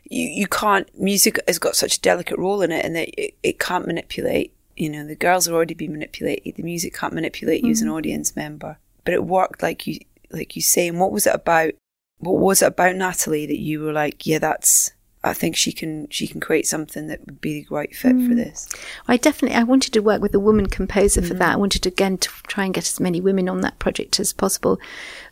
You 0.03 0.27
you 0.27 0.47
can't 0.47 0.89
music 0.99 1.39
has 1.47 1.59
got 1.59 1.77
such 1.77 1.95
a 1.95 2.01
delicate 2.01 2.37
role 2.37 2.61
in 2.61 2.73
it 2.73 2.83
and 2.83 2.93
that 2.97 3.07
it, 3.17 3.35
it 3.41 3.57
can't 3.57 3.87
manipulate. 3.87 4.53
You 4.75 4.89
know, 4.89 5.07
the 5.07 5.15
girls 5.15 5.47
are 5.47 5.53
already 5.53 5.73
being 5.73 5.93
manipulated. 5.93 6.55
The 6.55 6.63
music 6.63 6.93
can't 6.93 7.13
manipulate 7.13 7.61
you 7.61 7.69
mm. 7.69 7.71
as 7.71 7.79
an 7.79 7.87
mm-hmm. 7.87 7.95
audience 7.95 8.35
member. 8.35 8.79
But 9.05 9.13
it 9.13 9.23
worked 9.23 9.63
like 9.63 9.87
you 9.87 9.99
like 10.29 10.57
you 10.57 10.61
say, 10.61 10.89
and 10.89 10.99
what 10.99 11.13
was 11.13 11.25
it 11.25 11.35
about 11.35 11.71
what 12.17 12.35
was 12.35 12.61
it 12.61 12.67
about 12.67 12.97
Natalie 12.97 13.45
that 13.45 13.59
you 13.59 13.79
were 13.79 13.93
like, 13.93 14.25
yeah, 14.25 14.39
that's 14.39 14.91
I 15.25 15.33
think 15.33 15.55
she 15.55 15.71
can 15.71 16.07
she 16.09 16.27
can 16.27 16.39
create 16.39 16.67
something 16.67 17.07
that 17.07 17.25
would 17.25 17.41
be 17.41 17.61
the 17.61 17.67
right 17.73 17.93
fit 17.95 18.15
mm. 18.15 18.27
for 18.27 18.35
this. 18.35 18.69
I 19.07 19.17
definitely 19.17 19.57
I 19.57 19.63
wanted 19.63 19.91
to 19.93 20.01
work 20.01 20.21
with 20.21 20.35
a 20.35 20.39
woman 20.39 20.67
composer 20.67 21.21
mm. 21.21 21.27
for 21.27 21.33
that. 21.33 21.53
I 21.53 21.57
wanted 21.57 21.85
again 21.85 22.17
to 22.19 22.29
try 22.47 22.65
and 22.65 22.73
get 22.73 22.85
as 22.85 22.99
many 22.99 23.19
women 23.19 23.49
on 23.49 23.61
that 23.61 23.79
project 23.79 24.19
as 24.19 24.33
possible. 24.33 24.79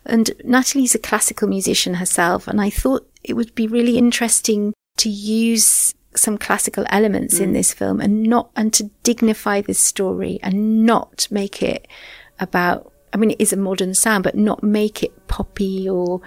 And 0.04 0.32
Natalie's 0.42 0.94
a 0.94 0.98
classical 0.98 1.48
musician 1.48 1.94
herself, 1.94 2.48
and 2.48 2.60
I 2.60 2.70
thought 2.70 3.08
it 3.22 3.34
would 3.34 3.54
be 3.54 3.68
really 3.68 3.96
interesting 3.96 4.74
to 4.98 5.08
use 5.08 5.94
some 6.16 6.38
classical 6.38 6.84
elements 6.90 7.38
mm. 7.38 7.42
in 7.42 7.52
this 7.52 7.72
film 7.72 8.00
and 8.00 8.24
not 8.24 8.50
and 8.56 8.72
to 8.72 8.90
dignify 9.04 9.60
this 9.60 9.78
story 9.78 10.38
and 10.42 10.84
not 10.84 11.28
make 11.30 11.62
it 11.62 11.86
about 12.40 12.92
I 13.12 13.16
mean 13.16 13.30
it 13.30 13.40
is 13.40 13.52
a 13.52 13.56
modern 13.56 13.94
sound, 13.94 14.24
but 14.24 14.34
not 14.34 14.64
make 14.64 15.04
it 15.04 15.28
poppy 15.28 15.88
or 15.88 16.20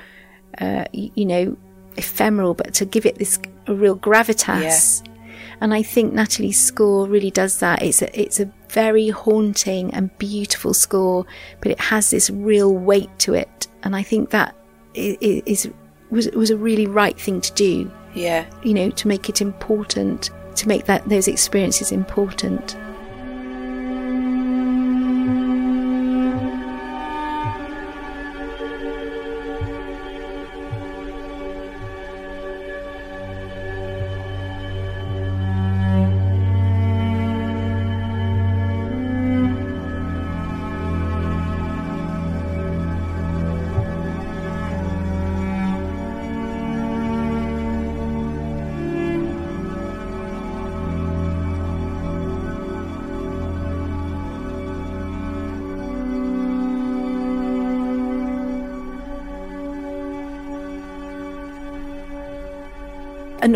uh, 0.57 0.85
you, 0.93 1.11
you 1.15 1.25
know 1.25 1.57
ephemeral, 1.97 2.53
but 2.53 2.73
to 2.75 2.85
give 2.85 3.05
it 3.05 3.17
this 3.17 3.39
a 3.67 3.73
real 3.73 3.97
gravitas. 3.97 5.03
Yeah. 5.05 5.13
And 5.59 5.73
I 5.73 5.81
think 5.81 6.13
Natalie's 6.13 6.59
score 6.59 7.07
really 7.07 7.31
does 7.31 7.59
that. 7.59 7.81
It's 7.81 8.01
a, 8.01 8.19
it's 8.19 8.39
a 8.39 8.51
very 8.69 9.09
haunting 9.09 9.93
and 9.93 10.15
beautiful 10.19 10.73
score, 10.73 11.25
but 11.61 11.71
it 11.71 11.79
has 11.79 12.11
this 12.11 12.29
real 12.29 12.73
weight 12.73 13.09
to 13.19 13.33
it. 13.33 13.67
And 13.83 13.95
I 13.95 14.03
think 14.03 14.29
that 14.29 14.55
is, 14.93 15.17
is 15.45 15.71
was 16.09 16.29
was 16.31 16.51
a 16.51 16.57
really 16.57 16.87
right 16.87 17.19
thing 17.19 17.41
to 17.41 17.53
do. 17.53 17.91
Yeah, 18.13 18.45
you 18.63 18.73
know, 18.73 18.89
to 18.91 19.07
make 19.07 19.29
it 19.29 19.41
important, 19.41 20.29
to 20.55 20.67
make 20.67 20.85
that 20.85 21.07
those 21.09 21.27
experiences 21.27 21.91
important. 21.91 22.75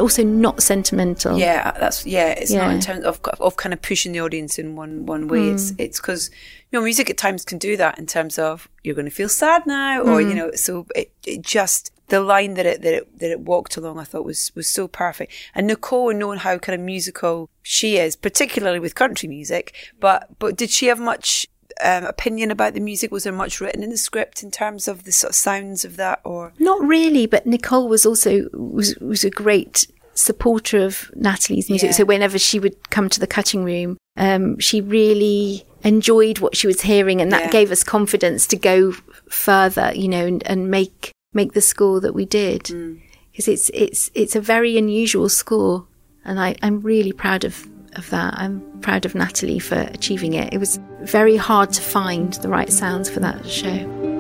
And 0.02 0.10
also 0.10 0.24
not 0.24 0.64
sentimental. 0.64 1.38
Yeah, 1.38 1.72
that's 1.80 2.06
yeah. 2.06 2.30
It's 2.30 2.52
yeah. 2.52 2.66
not 2.66 2.74
in 2.74 2.82
terms 2.82 3.06
of 3.06 3.22
of 3.40 3.56
kind 3.56 3.74
of 3.74 3.82
pushing 3.82 4.12
the 4.12 4.22
audience 4.22 4.58
in 4.58 4.76
one 4.76 5.06
one 5.06 5.28
way. 5.28 5.40
Mm. 5.40 5.54
It's 5.54 5.74
it's 5.78 6.00
because 6.02 6.30
you 6.72 6.80
know 6.80 6.84
music 6.84 7.10
at 7.10 7.18
times 7.18 7.46
can 7.46 7.58
do 7.58 7.78
that 7.78 8.00
in 8.00 8.08
terms 8.08 8.40
of 8.40 8.68
you're 8.84 8.96
going 8.96 9.06
to 9.06 9.12
feel 9.12 9.30
sad 9.30 9.66
now, 9.66 10.02
or 10.02 10.22
mm. 10.22 10.30
you 10.30 10.36
know, 10.36 10.52
so 10.54 10.88
it, 10.96 11.12
it 11.26 11.42
just 11.44 11.92
the 12.08 12.20
line 12.20 12.56
that 12.56 12.66
it 12.66 12.82
that 12.82 12.94
it 12.94 13.20
that 13.20 13.32
it 13.32 13.42
walked 13.42 13.78
along, 13.78 14.00
I 14.00 14.04
thought 14.04 14.26
was 14.26 14.52
was 14.56 14.68
so 14.68 14.88
perfect. 14.88 15.34
And 15.54 15.68
Nicole, 15.68 16.14
knowing 16.14 16.40
how 16.40 16.58
kind 16.58 16.80
of 16.80 16.84
musical 16.84 17.50
she 17.62 17.98
is, 17.98 18.16
particularly 18.16 18.80
with 18.80 18.96
country 18.96 19.30
music, 19.30 19.76
but 20.00 20.28
but 20.40 20.58
did 20.58 20.70
she 20.70 20.88
have 20.88 21.00
much 21.00 21.46
um, 21.84 22.06
opinion 22.06 22.52
about 22.52 22.74
the 22.74 22.80
music? 22.80 23.12
Was 23.12 23.24
there 23.24 23.34
much 23.34 23.62
written 23.62 23.84
in 23.84 23.90
the 23.90 23.98
script 23.98 24.44
in 24.44 24.52
terms 24.52 24.88
of 24.88 25.04
the 25.04 25.12
sort 25.12 25.32
of 25.32 25.36
sounds 25.36 25.86
of 25.86 25.98
that, 25.98 26.22
or 26.24 26.54
not 26.60 26.82
really? 26.82 27.26
But 27.26 27.46
Nicole 27.46 27.88
was 27.88 28.06
also 28.06 28.50
was 28.54 28.96
was 28.98 29.24
a 29.24 29.30
great 29.30 29.88
supporter 30.14 30.80
of 30.80 31.12
Natalie's 31.16 31.70
music. 31.70 31.90
Yeah. 31.90 31.96
So 31.96 32.06
whenever 32.06 32.38
she 32.38 32.60
would 32.60 32.90
come 32.90 33.10
to 33.10 33.20
the 33.20 33.28
cutting 33.28 33.64
room, 33.64 33.98
um, 34.18 34.60
she 34.60 34.82
really 34.82 35.66
enjoyed 35.84 36.40
what 36.40 36.56
she 36.56 36.68
was 36.68 36.82
hearing, 36.82 37.22
and 37.22 37.32
that 37.32 37.46
yeah. 37.46 37.52
gave 37.52 37.72
us 37.72 37.84
confidence 37.84 38.46
to 38.48 38.58
go 38.58 38.94
further, 39.30 39.92
you 39.96 40.08
know, 40.08 40.26
and, 40.26 40.46
and 40.48 40.70
make 40.70 41.12
make 41.34 41.54
the 41.54 41.62
score 41.62 42.02
that 42.02 42.14
we 42.14 42.26
did 42.26 42.64
because 42.64 43.46
mm. 43.46 43.54
it's 43.54 43.72
it's 43.74 44.12
it's 44.14 44.36
a 44.36 44.42
very 44.42 44.78
unusual 44.78 45.30
score, 45.30 45.88
and 46.26 46.40
I, 46.40 46.56
I'm 46.62 46.82
really 46.82 47.14
proud 47.14 47.44
of 47.44 47.68
of 47.94 48.10
that. 48.10 48.34
I'm 48.38 48.62
proud 48.82 49.06
of 49.06 49.16
Natalie 49.16 49.60
for 49.60 49.80
achieving 49.94 50.34
it. 50.34 50.54
It 50.54 50.58
was 50.58 50.80
very 51.02 51.38
hard 51.38 51.72
to 51.74 51.82
find 51.82 52.34
the 52.34 52.50
right 52.50 52.72
sounds 52.72 53.10
for 53.10 53.20
that 53.20 53.48
show. 53.48 54.11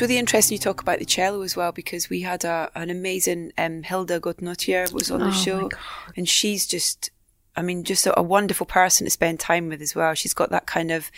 It's 0.00 0.08
really 0.08 0.18
interesting 0.18 0.54
you 0.54 0.58
talk 0.58 0.80
about 0.80 0.98
the 0.98 1.04
cello 1.04 1.42
as 1.42 1.56
well 1.56 1.72
because 1.72 2.08
we 2.08 2.22
had 2.22 2.42
a, 2.42 2.70
an 2.74 2.88
amazing 2.88 3.52
um, 3.58 3.82
Hilda 3.82 4.18
Guðnadóttir 4.18 4.90
was 4.94 5.10
on 5.10 5.20
the 5.20 5.26
Oh, 5.26 5.30
show, 5.30 5.68
and 6.16 6.26
she's 6.26 6.66
just, 6.66 7.10
I 7.54 7.60
mean, 7.60 7.84
just 7.84 8.06
a, 8.06 8.18
a 8.18 8.22
wonderful 8.22 8.64
person 8.64 9.04
to 9.04 9.10
spend 9.10 9.40
time 9.40 9.68
with 9.68 9.82
as 9.82 9.94
well. 9.94 10.14
She's 10.14 10.32
got 10.32 10.48
that 10.52 10.64
kind 10.64 10.90
of, 10.90 11.10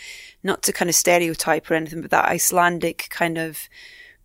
not 0.43 0.63
to 0.63 0.73
kind 0.73 0.89
of 0.89 0.95
stereotype 0.95 1.71
or 1.71 1.75
anything, 1.75 2.01
but 2.01 2.11
that 2.11 2.27
Icelandic 2.27 3.07
kind 3.09 3.37
of 3.37 3.69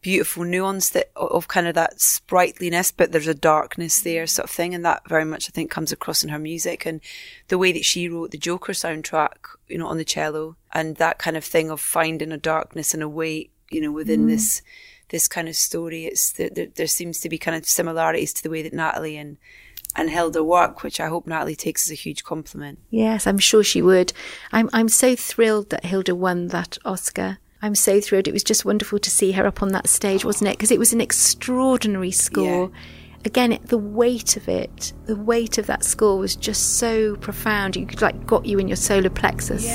beautiful 0.01 0.43
nuance 0.43 0.91
that 0.91 1.13
of 1.15 1.47
kind 1.47 1.69
of 1.69 1.77
that 1.77 2.01
sprightliness, 2.01 2.91
but 2.91 3.13
there's 3.13 3.29
a 3.29 3.35
darkness 3.35 4.01
there, 4.01 4.27
sort 4.27 4.49
of 4.49 4.51
thing, 4.51 4.75
and 4.75 4.85
that 4.85 5.09
very 5.09 5.25
much 5.25 5.49
I 5.49 5.53
think 5.53 5.71
comes 5.71 5.93
across 5.93 6.25
in 6.25 6.31
her 6.31 6.39
music 6.41 6.85
and 6.85 7.01
the 7.47 7.59
way 7.59 7.71
that 7.71 7.85
she 7.85 8.09
wrote 8.09 8.33
the 8.33 8.39
Joker 8.39 8.73
soundtrack, 8.73 9.37
you 9.69 9.79
know, 9.79 9.87
on 9.87 9.99
the 9.99 10.05
cello, 10.05 10.57
and 10.73 10.97
that 10.97 11.19
kind 11.19 11.37
of 11.37 11.45
thing 11.45 11.71
of 11.71 11.81
finding 11.81 12.33
a 12.33 12.37
darkness 12.39 12.93
and 12.93 13.05
a 13.05 13.09
weight, 13.09 13.53
you 13.71 13.81
know, 13.81 13.93
within 13.93 14.25
mm. 14.25 14.29
this 14.29 14.63
this 15.11 15.29
kind 15.29 15.49
of 15.49 15.57
story. 15.57 16.07
It's 16.07 16.33
there, 16.33 16.51
there, 16.51 16.67
there 16.75 16.87
seems 16.87 17.21
to 17.21 17.29
be 17.29 17.39
kind 17.39 17.57
of 17.57 17.67
similarities 17.67 18.33
to 18.35 18.43
the 18.43 18.51
way 18.51 18.63
that 18.63 18.73
Natalie 18.73 19.17
and 19.17 19.39
and 19.97 20.11
Hilda 20.11 20.45
work, 20.45 20.83
which 20.83 21.01
I 21.01 21.09
hope 21.09 21.27
Natalie 21.27 21.57
takes 21.57 21.87
as 21.87 21.93
a 21.93 21.95
huge 21.95 22.25
compliment. 22.25 22.79
Yes, 22.91 23.27
I'm 23.27 23.39
sure 23.39 23.65
she 23.65 23.83
would. 23.83 24.13
I'm 24.53 24.69
I'm 24.73 24.89
so 24.89 25.17
thrilled 25.17 25.71
that 25.71 25.87
Hilda 25.87 26.15
won 26.15 26.49
that 26.49 26.79
Oscar. 26.85 27.39
I'm 27.61 27.75
so 27.75 28.01
thrilled. 28.01 28.29
It 28.29 28.33
was 28.33 28.45
just 28.45 28.65
wonderful 28.65 28.99
to 29.01 29.11
see 29.11 29.33
her 29.33 29.47
up 29.47 29.63
on 29.63 29.71
that 29.71 29.89
stage, 29.89 30.25
wasn't 30.25 30.51
it? 30.51 30.57
Because 30.57 30.71
it 30.71 30.79
was 30.79 30.93
an 30.93 31.01
extraordinary 31.01 32.13
score. 32.13 32.71
Again, 33.25 33.53
it, 33.53 33.67
the 33.67 33.79
weight 33.79 34.37
of 34.37 34.49
it, 34.49 34.93
the 35.07 35.17
weight 35.17 35.59
of 35.59 35.67
that 35.67 35.83
score 35.83 36.19
was 36.19 36.37
just 36.37 36.79
so 36.79 37.17
profound. 37.17 37.75
You 37.75 37.85
could 37.85 38.01
like 38.01 38.27
got 38.27 38.47
you 38.47 38.61
in 38.61 38.69
your 38.69 38.77
solar 38.77 39.11
plexus. 39.11 39.67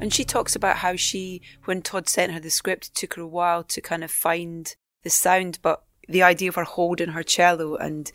And 0.00 0.12
she 0.12 0.24
talks 0.24 0.56
about 0.56 0.76
how 0.76 0.96
she, 0.96 1.42
when 1.64 1.82
Todd 1.82 2.08
sent 2.08 2.32
her 2.32 2.40
the 2.40 2.50
script, 2.50 2.86
it 2.88 2.94
took 2.94 3.14
her 3.14 3.22
a 3.22 3.26
while 3.26 3.62
to 3.64 3.80
kind 3.80 4.02
of 4.02 4.10
find 4.10 4.74
the 5.02 5.10
sound, 5.10 5.58
but 5.62 5.84
the 6.08 6.22
idea 6.22 6.48
of 6.48 6.54
her 6.56 6.64
holding 6.64 7.10
her 7.10 7.22
cello 7.22 7.76
and 7.76 8.10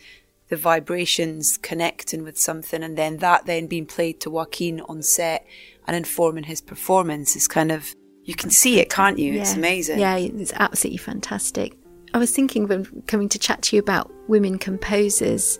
the 0.48 0.56
vibrations 0.56 1.56
connecting 1.56 2.22
with 2.22 2.38
something, 2.38 2.82
and 2.82 2.96
then 2.96 3.16
that 3.18 3.46
then 3.46 3.66
being 3.66 3.86
played 3.86 4.20
to 4.20 4.30
Joaquin 4.30 4.80
on 4.82 5.02
set 5.02 5.46
and 5.86 5.96
informing 5.96 6.44
his 6.44 6.60
performance 6.60 7.34
is 7.36 7.48
kind 7.48 7.72
of, 7.72 7.94
you 8.24 8.34
can 8.34 8.50
see 8.50 8.78
it, 8.80 8.90
can't 8.90 9.18
you? 9.18 9.34
It's 9.34 9.54
amazing. 9.54 9.98
Yeah, 9.98 10.16
it's 10.16 10.52
absolutely 10.52 10.98
fantastic. 10.98 11.76
I 12.14 12.18
was 12.18 12.30
thinking 12.30 12.68
when 12.68 13.02
coming 13.06 13.28
to 13.30 13.38
chat 13.38 13.62
to 13.62 13.76
you 13.76 13.82
about 13.82 14.12
women 14.28 14.58
composers, 14.58 15.58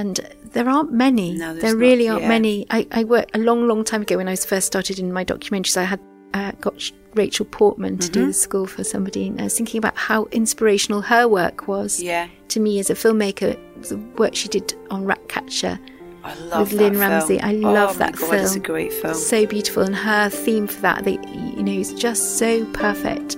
and 0.00 0.14
there 0.54 0.68
aren't 0.68 0.92
many. 0.92 1.28
No, 1.34 1.54
there 1.54 1.74
not, 1.74 1.80
really 1.80 2.08
aren't 2.08 2.22
yeah. 2.22 2.28
many. 2.36 2.66
I, 2.70 2.86
I 2.92 3.04
worked 3.04 3.34
a 3.36 3.38
long, 3.48 3.66
long 3.68 3.84
time 3.84 4.02
ago 4.02 4.16
when 4.18 4.28
I 4.28 4.32
was 4.32 4.44
first 4.44 4.66
started 4.66 4.98
in 4.98 5.12
my 5.12 5.24
documentaries. 5.24 5.76
I 5.76 5.84
had 5.84 6.00
uh, 6.34 6.52
got 6.60 6.74
Rachel 7.14 7.46
Portman 7.46 7.98
to 7.98 8.08
do 8.08 8.20
Mm-hmm. 8.20 8.28
the 8.28 8.32
score 8.34 8.66
for 8.66 8.84
somebody, 8.84 9.26
and 9.28 9.40
I 9.40 9.44
was 9.44 9.56
thinking 9.56 9.78
about 9.78 9.96
how 9.96 10.26
inspirational 10.40 11.00
her 11.02 11.26
work 11.26 11.66
was 11.68 12.00
Yeah. 12.02 12.28
to 12.48 12.60
me 12.60 12.78
as 12.78 12.90
a 12.90 12.94
filmmaker. 12.94 13.58
The 13.88 13.96
work 14.22 14.34
she 14.34 14.48
did 14.48 14.74
on 14.90 15.04
Ratcatcher 15.04 15.78
I 16.24 16.34
love 16.34 16.72
with 16.72 16.80
Lynne. 16.80 16.98
Ramsay. 16.98 17.40
I 17.40 17.54
Oh 17.54 17.72
love 17.80 17.98
that 17.98 18.14
God, 18.16 18.30
film. 18.30 18.44
It's 18.44 18.56
a 18.56 18.60
great 18.60 18.92
film. 18.92 19.14
So 19.14 19.46
beautiful, 19.46 19.82
and 19.84 19.96
her 19.96 20.28
theme 20.28 20.66
for 20.66 20.80
that, 20.82 21.04
they, 21.04 21.18
you 21.56 21.62
know, 21.62 21.72
is 21.72 21.92
just 21.94 22.38
so 22.38 22.64
perfect. 22.72 23.36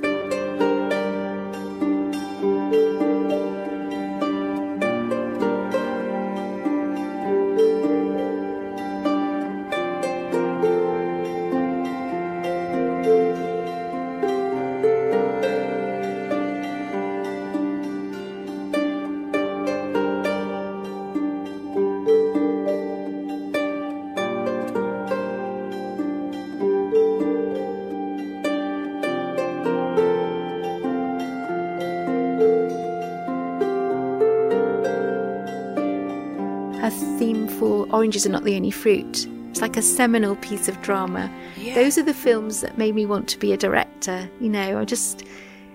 Oranges 38.11 38.27
Are 38.27 38.31
Not 38.31 38.43
the 38.43 38.57
Only 38.57 38.73
Fruit. 38.73 39.29
It's 39.51 39.61
like 39.61 39.77
a 39.77 39.83
seminal 39.83 40.35
piece 40.35 40.67
of 40.67 40.83
drama. 40.83 41.33
Yeah. 41.57 41.77
Those 41.77 41.97
are 41.97 42.03
the 42.03 42.13
films 42.13 42.61
that 42.61 42.77
made 42.77 42.97
me 42.97 43.07
want 43.07 43.29
to 43.29 43.39
be 43.39 43.53
a 43.53 43.57
director. 43.57 44.29
You 44.41 44.49
know, 44.49 44.81
I 44.81 44.85
just, 44.85 45.23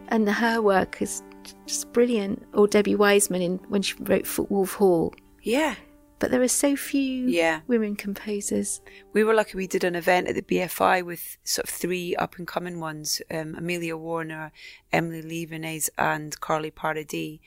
and 0.10 0.28
her 0.28 0.62
work 0.62 1.02
is 1.02 1.24
just 1.66 1.94
brilliant. 1.94 2.46
Or 2.54 2.68
Debbie 2.68 2.96
Wiseman 2.96 3.42
in 3.42 3.58
when 3.70 3.84
she 3.84 3.96
wrote 4.02 4.28
Wolf 4.50 4.74
Hall. 4.74 5.14
Yeah. 5.44 5.76
But 6.20 6.30
there 6.30 6.42
are 6.42 6.50
so 6.50 6.76
few 6.76 7.26
yeah. 7.26 7.62
women 7.68 7.96
composers. 7.96 8.82
We 9.14 9.24
were 9.24 9.34
lucky 9.34 9.56
we 9.56 9.66
did 9.66 9.86
an 9.86 9.96
event 9.96 10.28
at 10.28 10.36
the 10.36 10.42
BFI 10.42 11.06
with 11.06 11.38
sort 11.46 11.70
of 11.70 11.74
three 11.74 12.18
up 12.18 12.38
and 12.38 12.46
coming 12.46 12.82
ones 12.82 13.22
um, 13.32 13.56
Amelia 13.56 13.96
Warner, 13.96 14.52
Emilie 14.92 15.48
Levienaise, 15.48 15.90
and 15.98 16.38
Carly 16.42 16.70
Paradis. 16.70 17.40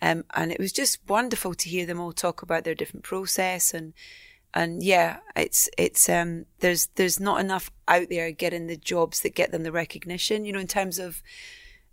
Um, 0.00 0.24
and 0.34 0.50
it 0.50 0.58
was 0.58 0.72
just 0.72 0.98
wonderful 1.06 1.54
to 1.54 1.68
hear 1.68 1.86
them 1.86 2.00
all 2.00 2.12
talk 2.12 2.42
about 2.42 2.64
their 2.64 2.74
different 2.74 3.04
process 3.04 3.72
and 3.72 3.92
and 4.54 4.82
yeah, 4.82 5.18
it's 5.34 5.68
it's 5.78 6.08
um 6.08 6.46
there's 6.60 6.88
there's 6.96 7.18
not 7.18 7.40
enough 7.40 7.70
out 7.88 8.08
there 8.10 8.30
getting 8.32 8.66
the 8.66 8.76
jobs 8.76 9.20
that 9.20 9.34
get 9.34 9.52
them 9.52 9.62
the 9.62 9.72
recognition. 9.72 10.44
You 10.44 10.52
know, 10.52 10.58
in 10.58 10.66
terms 10.66 10.98
of 10.98 11.22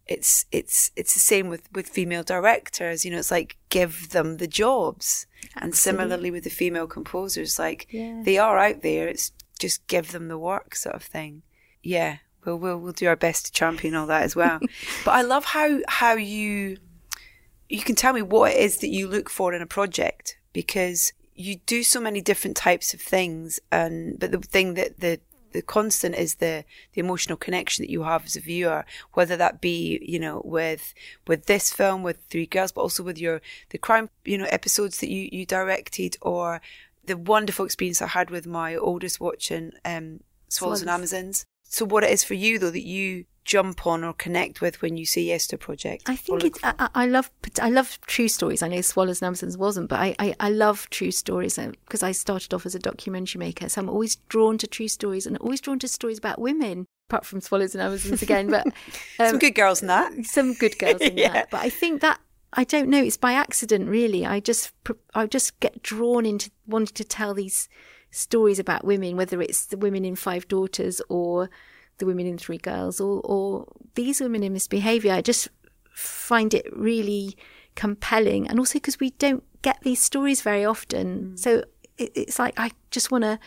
it's 0.09 0.45
it's 0.51 0.91
it's 0.95 1.13
the 1.13 1.19
same 1.19 1.49
with 1.49 1.71
with 1.71 1.87
female 1.87 2.23
directors 2.23 3.05
you 3.05 3.11
know 3.11 3.19
it's 3.19 3.29
like 3.29 3.57
give 3.69 4.09
them 4.09 4.37
the 4.37 4.47
jobs 4.47 5.27
Absolutely. 5.55 5.61
and 5.61 5.75
similarly 5.75 6.31
with 6.31 6.43
the 6.43 6.49
female 6.49 6.87
composers 6.87 7.59
like 7.59 7.87
yeah. 7.91 8.19
they 8.25 8.37
are 8.39 8.57
out 8.57 8.81
there 8.81 9.07
it's 9.07 9.31
just 9.59 9.85
give 9.85 10.11
them 10.11 10.27
the 10.27 10.37
work 10.37 10.75
sort 10.75 10.95
of 10.95 11.03
thing 11.03 11.43
yeah 11.83 12.17
we'll 12.43 12.57
we'll, 12.57 12.79
we'll 12.79 12.91
do 12.91 13.07
our 13.07 13.15
best 13.15 13.45
to 13.45 13.51
champion 13.51 13.93
all 13.93 14.07
that 14.07 14.23
as 14.23 14.35
well 14.35 14.59
but 15.05 15.11
i 15.11 15.21
love 15.21 15.45
how 15.45 15.79
how 15.87 16.13
you 16.13 16.77
you 17.69 17.81
can 17.81 17.95
tell 17.95 18.13
me 18.13 18.23
what 18.23 18.51
it 18.51 18.57
is 18.57 18.77
that 18.77 18.87
you 18.87 19.07
look 19.07 19.29
for 19.29 19.53
in 19.53 19.61
a 19.61 19.67
project 19.67 20.39
because 20.53 21.13
you 21.39 21.55
do 21.65 21.83
so 21.83 22.01
many 22.01 22.19
different 22.19 22.57
types 22.57 22.93
of 22.93 22.99
things 22.99 23.59
and 23.71 24.19
but 24.19 24.31
the 24.31 24.39
thing 24.39 24.73
that 24.73 24.99
the 24.99 25.19
the 25.51 25.61
constant 25.61 26.15
is 26.15 26.35
the 26.35 26.63
the 26.93 26.99
emotional 26.99 27.37
connection 27.37 27.83
that 27.83 27.89
you 27.89 28.03
have 28.03 28.25
as 28.25 28.35
a 28.35 28.39
viewer, 28.39 28.85
whether 29.13 29.35
that 29.37 29.61
be 29.61 29.99
you 30.01 30.19
know 30.19 30.41
with 30.45 30.93
with 31.27 31.45
this 31.45 31.71
film 31.71 32.03
with 32.03 32.17
Three 32.29 32.45
Girls, 32.45 32.71
but 32.71 32.81
also 32.81 33.03
with 33.03 33.17
your 33.17 33.41
the 33.69 33.77
Crown 33.77 34.09
you 34.25 34.37
know 34.37 34.47
episodes 34.49 34.99
that 34.99 35.09
you 35.09 35.27
you 35.31 35.45
directed, 35.45 36.17
or 36.21 36.61
the 37.05 37.17
wonderful 37.17 37.65
experience 37.65 38.01
I 38.01 38.07
had 38.07 38.29
with 38.29 38.45
my 38.45 38.75
oldest 38.75 39.19
watching 39.19 39.71
um, 39.83 40.19
Swallows 40.49 40.81
and 40.81 40.89
Amazons. 40.89 41.45
So 41.63 41.85
what 41.85 42.03
it 42.03 42.11
is 42.11 42.23
for 42.23 42.35
you 42.35 42.59
though 42.59 42.71
that 42.71 42.85
you 42.85 43.25
jump 43.49 43.87
on 43.87 44.03
or 44.03 44.13
connect 44.13 44.61
with 44.61 44.79
when 44.79 44.95
you 44.95 45.07
say 45.07 45.21
yes 45.21 45.47
to 45.47 45.55
a 45.55 45.59
project? 45.59 46.07
I 46.07 46.15
think 46.15 46.45
it's. 46.45 46.59
I, 46.63 46.87
I, 46.93 47.07
love. 47.07 47.31
I 47.59 47.69
love 47.69 47.99
true 48.01 48.27
stories. 48.27 48.61
I 48.61 48.67
know 48.67 48.81
Swallows 48.81 49.21
and 49.21 49.27
Amazons 49.27 49.57
wasn't, 49.57 49.89
but 49.89 49.99
I, 49.99 50.15
I, 50.19 50.35
I 50.39 50.49
love 50.51 50.87
true 50.91 51.09
stories 51.09 51.57
because 51.57 52.03
uh, 52.03 52.07
I 52.07 52.11
started 52.11 52.53
off 52.53 52.67
as 52.67 52.75
a 52.75 52.79
documentary 52.79 53.39
maker. 53.39 53.67
So 53.67 53.81
I'm 53.81 53.89
always 53.89 54.15
drawn 54.15 54.59
to 54.59 54.67
true 54.67 54.87
stories 54.87 55.25
and 55.25 55.35
always 55.39 55.61
drawn 55.61 55.79
to 55.79 55.87
stories 55.87 56.19
about 56.19 56.39
women. 56.39 56.85
Apart 57.09 57.25
from 57.25 57.41
Swallows 57.41 57.73
and 57.73 57.81
Amazons 57.81 58.21
again, 58.21 58.51
but 58.51 58.67
um, 59.19 59.29
some 59.29 59.39
good 59.39 59.55
girls 59.55 59.81
in 59.81 59.87
that. 59.87 60.13
Some 60.27 60.53
good 60.53 60.77
girls 60.77 61.01
in 61.01 61.17
yeah. 61.17 61.33
that. 61.33 61.49
But 61.49 61.61
I 61.61 61.71
think 61.71 62.01
that 62.01 62.19
I 62.53 62.63
don't 62.63 62.87
know. 62.87 63.01
It's 63.03 63.17
by 63.17 63.33
accident, 63.33 63.89
really. 63.89 64.27
I 64.27 64.39
just 64.39 64.71
I 65.15 65.25
just 65.25 65.59
get 65.59 65.81
drawn 65.81 66.23
into 66.27 66.51
wanting 66.67 66.93
to 66.93 67.03
tell 67.03 67.33
these 67.33 67.67
stories 68.11 68.59
about 68.59 68.85
women, 68.85 69.17
whether 69.17 69.41
it's 69.41 69.65
the 69.65 69.77
women 69.77 70.05
in 70.05 70.15
Five 70.15 70.47
Daughters 70.47 71.01
or 71.09 71.49
the 71.99 72.05
women 72.05 72.25
in 72.25 72.37
Three 72.37 72.57
Girls 72.57 72.99
or, 72.99 73.21
or 73.23 73.67
these 73.95 74.19
women 74.19 74.43
in 74.43 74.53
misbehavior. 74.53 75.13
I 75.13 75.21
just 75.21 75.49
find 75.93 76.53
it 76.53 76.65
really 76.75 77.37
compelling. 77.75 78.47
And 78.47 78.59
also 78.59 78.73
because 78.73 78.99
we 78.99 79.11
don't 79.11 79.43
get 79.61 79.81
these 79.81 80.01
stories 80.01 80.41
very 80.41 80.65
often. 80.65 81.33
Mm. 81.33 81.39
So 81.39 81.63
it, 81.97 82.11
it's 82.15 82.39
like 82.39 82.55
I 82.57 82.71
just 82.91 83.11
want 83.11 83.23
to 83.23 83.39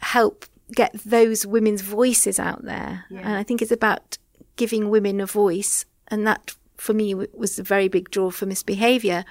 help 0.00 0.46
get 0.74 0.92
those 1.04 1.46
women's 1.46 1.82
voices 1.82 2.38
out 2.40 2.64
there. 2.64 3.04
Yeah. 3.10 3.20
And 3.20 3.36
I 3.36 3.42
think 3.42 3.62
it's 3.62 3.70
about 3.70 4.18
giving 4.56 4.90
women 4.90 5.20
a 5.20 5.26
voice. 5.26 5.84
And 6.08 6.26
that 6.26 6.56
for 6.76 6.92
me 6.92 7.14
was 7.14 7.58
a 7.58 7.62
very 7.62 7.88
big 7.88 8.10
draw 8.10 8.30
for 8.30 8.46
misbehavior. 8.46 9.24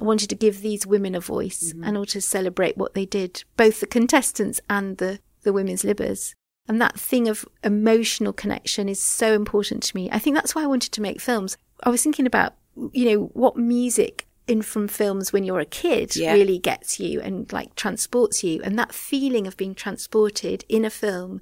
I 0.00 0.04
wanted 0.04 0.28
to 0.30 0.34
give 0.34 0.60
these 0.60 0.86
women 0.86 1.14
a 1.14 1.20
voice 1.20 1.72
mm-hmm. 1.72 1.84
and 1.84 1.96
also 1.96 2.18
celebrate 2.18 2.76
what 2.76 2.94
they 2.94 3.06
did, 3.06 3.44
both 3.56 3.80
the 3.80 3.86
contestants 3.86 4.60
and 4.68 4.98
the, 4.98 5.20
the 5.42 5.52
women's 5.52 5.82
libbers. 5.82 6.34
And 6.66 6.80
that 6.80 6.98
thing 6.98 7.28
of 7.28 7.44
emotional 7.62 8.32
connection 8.32 8.88
is 8.88 9.02
so 9.02 9.34
important 9.34 9.82
to 9.84 9.96
me. 9.96 10.08
I 10.10 10.18
think 10.18 10.34
that's 10.34 10.54
why 10.54 10.62
I 10.62 10.66
wanted 10.66 10.92
to 10.92 11.02
make 11.02 11.20
films. 11.20 11.56
I 11.82 11.90
was 11.90 12.02
thinking 12.02 12.26
about, 12.26 12.54
you 12.92 13.10
know, 13.10 13.24
what 13.34 13.56
music 13.56 14.26
in 14.46 14.62
from 14.62 14.88
films 14.88 15.32
when 15.32 15.44
you're 15.44 15.60
a 15.60 15.66
kid 15.66 16.16
yeah. 16.16 16.32
really 16.32 16.58
gets 16.58 17.00
you 17.00 17.20
and 17.20 17.52
like 17.52 17.74
transports 17.74 18.42
you. 18.42 18.62
And 18.62 18.78
that 18.78 18.94
feeling 18.94 19.46
of 19.46 19.56
being 19.56 19.74
transported 19.74 20.64
in 20.68 20.84
a 20.84 20.90
film 20.90 21.40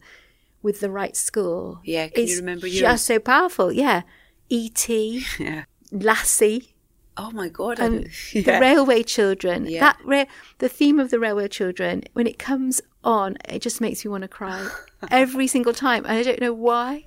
with 0.63 0.81
the 0.81 0.91
right 0.91 1.17
score. 1.17 1.81
Yeah, 1.85 2.09
can 2.09 2.27
you 2.27 2.37
remember 2.37 2.67
yours? 2.67 2.81
Just 2.81 3.07
so 3.07 3.19
powerful. 3.19 3.73
Yeah. 3.73 4.03
E.T. 4.49 5.25
yeah. 5.39 5.65
Lassie. 5.91 6.75
Oh 7.17 7.31
my 7.31 7.49
god! 7.51 7.79
Um, 7.79 8.05
yeah. 8.33 8.43
The 8.43 8.61
Railway 8.61 9.03
Children. 9.03 9.67
Yeah. 9.67 9.81
That 9.81 9.99
ra- 10.05 10.33
the 10.59 10.69
theme 10.69 10.99
of 10.99 11.11
the 11.11 11.19
Railway 11.19 11.49
Children 11.49 12.05
when 12.15 12.27
it 12.27 12.39
comes 12.39 12.81
on, 13.05 13.37
it 13.49 13.61
just 13.61 13.81
makes 13.81 14.05
me 14.05 14.11
want 14.11 14.23
to 14.23 14.29
cry 14.29 14.69
every 15.11 15.47
single 15.47 15.73
time, 15.73 16.05
and 16.05 16.17
I 16.17 16.23
don't 16.23 16.41
know 16.41 16.53
why. 16.53 17.05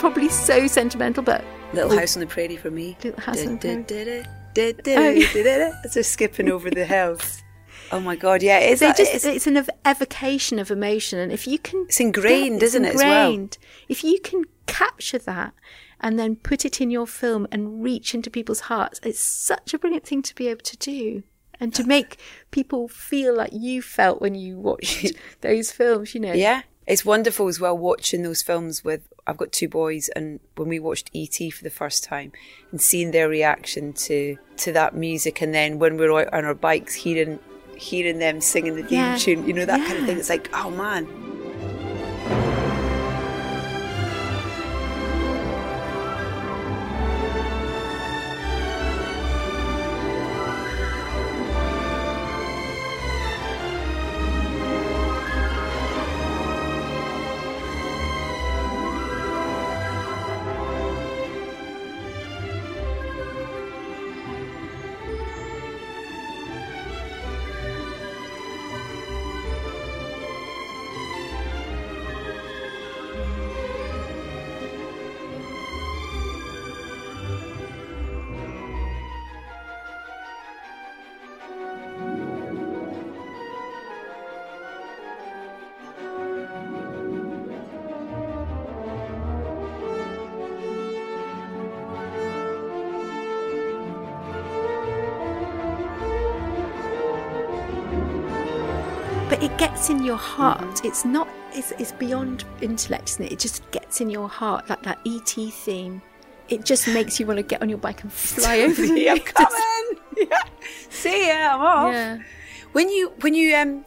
Probably 0.00 0.30
so 0.30 0.66
sentimental, 0.66 1.22
but 1.22 1.44
Little 1.74 1.96
House 1.96 2.16
on 2.16 2.20
the 2.20 2.26
Prairie 2.26 2.56
for 2.56 2.70
me. 2.70 2.96
Little 3.04 3.20
House 3.20 3.46
on 3.46 3.58
the 3.58 3.84
Prairie. 3.84 4.24
It's 4.56 5.94
just 5.94 6.12
skipping 6.12 6.50
over 6.50 6.70
the 6.70 6.86
hills. 6.86 7.42
Oh 7.92 8.00
my 8.00 8.16
god, 8.16 8.42
yeah, 8.42 8.58
it's, 8.58 8.82
a, 8.82 8.94
just, 8.94 9.14
it's, 9.14 9.24
it's 9.24 9.46
an 9.46 9.66
evocation 9.84 10.58
of 10.58 10.70
emotion, 10.70 11.18
and 11.18 11.32
if 11.32 11.46
you 11.46 11.58
can, 11.58 11.84
it's 11.88 12.00
ingrained, 12.00 12.62
isn't 12.62 12.84
it? 12.84 12.92
Ingrained. 12.92 13.58
Well? 13.60 13.68
If 13.88 14.04
you 14.04 14.20
can 14.20 14.44
capture 14.66 15.18
that 15.18 15.54
and 16.00 16.18
then 16.18 16.36
put 16.36 16.64
it 16.64 16.80
in 16.80 16.90
your 16.90 17.06
film 17.06 17.46
and 17.50 17.82
reach 17.82 18.14
into 18.14 18.30
people's 18.30 18.60
hearts, 18.60 19.00
it's 19.02 19.20
such 19.20 19.74
a 19.74 19.78
brilliant 19.78 20.06
thing 20.06 20.22
to 20.22 20.34
be 20.34 20.48
able 20.48 20.62
to 20.62 20.76
do, 20.76 21.24
and 21.58 21.74
to 21.74 21.82
uh. 21.82 21.86
make 21.86 22.18
people 22.52 22.88
feel 22.88 23.36
like 23.36 23.50
you 23.52 23.82
felt 23.82 24.20
when 24.20 24.34
you 24.34 24.58
watched 24.60 25.12
those 25.40 25.72
films. 25.72 26.14
You 26.14 26.20
know, 26.20 26.32
yeah, 26.32 26.62
it's 26.86 27.04
wonderful 27.04 27.48
as 27.48 27.60
well 27.60 27.76
watching 27.76 28.22
those 28.22 28.42
films 28.42 28.84
with 28.84 29.09
I've 29.26 29.36
got 29.36 29.52
two 29.52 29.68
boys, 29.68 30.08
and 30.10 30.40
when 30.56 30.68
we 30.68 30.78
watched 30.78 31.10
ET 31.14 31.36
for 31.52 31.64
the 31.64 31.70
first 31.70 32.04
time, 32.04 32.32
and 32.70 32.80
seeing 32.80 33.10
their 33.10 33.28
reaction 33.28 33.92
to 33.94 34.38
to 34.58 34.72
that 34.72 34.94
music, 34.94 35.40
and 35.40 35.54
then 35.54 35.78
when 35.78 35.96
we 35.96 36.08
we're 36.08 36.22
out 36.22 36.32
on 36.32 36.44
our 36.44 36.54
bikes, 36.54 36.94
hearing 36.94 37.38
hearing 37.76 38.18
them 38.18 38.40
singing 38.40 38.76
the 38.76 38.82
theme 38.82 38.98
yeah. 38.98 39.16
tune, 39.16 39.46
you 39.46 39.52
know 39.52 39.64
that 39.64 39.80
yeah. 39.80 39.86
kind 39.86 39.98
of 40.00 40.06
thing. 40.06 40.18
It's 40.18 40.28
like, 40.28 40.50
oh 40.52 40.70
man, 40.70 41.06
it 99.40 99.56
gets 99.56 99.88
in 99.88 100.04
your 100.04 100.16
heart. 100.16 100.60
Mm-hmm. 100.60 100.86
It's 100.86 101.04
not. 101.04 101.28
It's, 101.52 101.72
it's 101.72 101.92
beyond 101.92 102.44
intellect, 102.60 103.10
isn't 103.10 103.24
it? 103.24 103.32
It 103.32 103.38
just 103.38 103.68
gets 103.70 104.00
in 104.00 104.10
your 104.10 104.28
heart, 104.28 104.68
like 104.68 104.82
that 104.82 104.98
ET 105.06 105.28
theme. 105.28 106.02
It 106.48 106.64
just 106.64 106.86
makes 106.94 107.18
you 107.18 107.26
want 107.26 107.38
to 107.38 107.42
get 107.42 107.62
on 107.62 107.68
your 107.68 107.78
bike 107.78 108.02
and 108.02 108.12
fly 108.12 108.60
over. 108.60 108.86
the 108.86 109.10
I'm 109.10 109.18
coming. 109.20 110.02
yeah. 110.30 110.38
See 110.90 111.26
ya. 111.28 111.54
I'm 111.54 111.60
off. 111.60 111.92
Yeah. 111.92 112.18
When 112.72 112.88
you 112.88 113.12
when 113.20 113.34
you 113.34 113.54
um. 113.56 113.84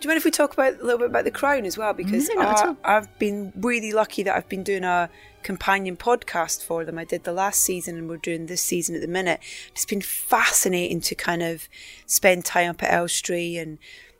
Do 0.00 0.08
you 0.08 0.10
mind 0.10 0.18
if 0.18 0.24
we 0.26 0.32
talk 0.32 0.52
about 0.52 0.80
a 0.80 0.84
little 0.84 0.98
bit 0.98 1.06
about 1.06 1.24
the 1.24 1.30
crown 1.30 1.64
as 1.64 1.78
well? 1.78 1.94
Because 1.94 2.28
no, 2.34 2.76
I've 2.84 3.18
been 3.18 3.54
really 3.56 3.92
lucky 3.92 4.22
that 4.24 4.36
I've 4.36 4.48
been 4.50 4.62
doing 4.62 4.84
a 4.84 5.08
companion 5.42 5.96
podcast 5.96 6.62
for 6.62 6.84
them. 6.84 6.98
I 6.98 7.04
did 7.04 7.24
the 7.24 7.32
last 7.32 7.60
season 7.62 7.96
and 7.96 8.06
we're 8.06 8.18
doing 8.18 8.44
this 8.44 8.60
season 8.60 8.94
at 8.94 9.00
the 9.00 9.08
minute. 9.08 9.40
It's 9.70 9.86
been 9.86 10.02
fascinating 10.02 11.00
to 11.02 11.14
kind 11.14 11.42
of 11.42 11.70
spend 12.04 12.44
time 12.44 12.68
up 12.68 12.82
at 12.82 12.92
Elstree 12.92 13.56
and 13.56 13.78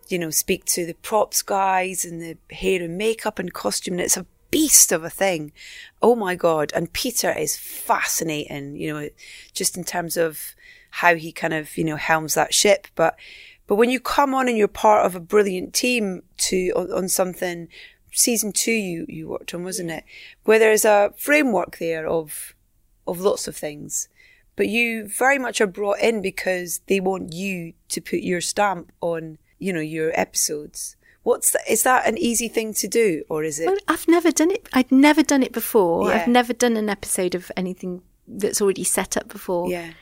you 0.08 0.18
know, 0.18 0.30
speak 0.30 0.64
to 0.66 0.86
the 0.86 0.94
props 0.94 1.42
guys 1.42 2.04
and 2.04 2.20
the 2.20 2.36
hair 2.54 2.82
and 2.82 2.96
makeup 2.96 3.38
and 3.38 3.52
costume. 3.52 3.94
And 3.94 4.00
it's 4.00 4.16
a 4.16 4.26
beast 4.50 4.92
of 4.92 5.04
a 5.04 5.10
thing. 5.10 5.52
Oh 6.02 6.14
my 6.14 6.34
God. 6.34 6.72
And 6.74 6.92
Peter 6.92 7.36
is 7.36 7.56
fascinating, 7.56 8.76
you 8.76 8.92
know, 8.92 9.08
just 9.52 9.76
in 9.76 9.84
terms 9.84 10.16
of 10.16 10.54
how 10.90 11.16
he 11.16 11.32
kind 11.32 11.54
of, 11.54 11.76
you 11.76 11.84
know, 11.84 11.96
helms 11.96 12.34
that 12.34 12.54
ship. 12.54 12.86
But, 12.94 13.16
but 13.66 13.76
when 13.76 13.90
you 13.90 14.00
come 14.00 14.34
on 14.34 14.48
and 14.48 14.56
you're 14.56 14.68
part 14.68 15.06
of 15.06 15.14
a 15.14 15.20
brilliant 15.20 15.74
team 15.74 16.22
to, 16.38 16.70
on, 16.76 16.92
on 16.92 17.08
something, 17.08 17.68
season 18.12 18.52
two 18.52 18.72
you, 18.72 19.06
you 19.08 19.28
worked 19.28 19.54
on, 19.54 19.64
wasn't 19.64 19.90
it? 19.90 20.04
Where 20.44 20.58
there's 20.58 20.84
a 20.84 21.12
framework 21.16 21.78
there 21.78 22.06
of, 22.06 22.54
of 23.06 23.20
lots 23.20 23.48
of 23.48 23.56
things 23.56 24.08
but 24.56 24.68
you 24.68 25.06
very 25.06 25.38
much 25.38 25.60
are 25.60 25.66
brought 25.66 26.00
in 26.00 26.22
because 26.22 26.80
they 26.86 27.00
want 27.00 27.32
you 27.32 27.72
to 27.88 28.00
put 28.00 28.20
your 28.20 28.40
stamp 28.40 28.92
on 29.00 29.38
you 29.58 29.72
know, 29.72 29.80
your 29.80 30.18
episodes. 30.18 30.96
What's 31.22 31.52
that? 31.52 31.62
Is 31.68 31.82
that 31.84 32.06
an 32.06 32.18
easy 32.18 32.48
thing 32.48 32.74
to 32.74 32.88
do, 32.88 33.24
or 33.28 33.44
is 33.44 33.58
it? 33.58 33.66
Well, 33.66 33.78
I've 33.88 34.06
never 34.06 34.30
done 34.30 34.50
it. 34.50 34.68
I'd 34.72 34.92
never 34.92 35.22
done 35.22 35.42
it 35.42 35.52
before. 35.52 36.08
Yeah. 36.08 36.16
I've 36.16 36.28
never 36.28 36.52
done 36.52 36.76
an 36.76 36.90
episode 36.90 37.34
of 37.34 37.50
anything 37.56 38.02
that's 38.28 38.60
already 38.60 38.84
set 38.84 39.16
up 39.16 39.28
before. 39.28 39.70
Yeah. 39.70 39.92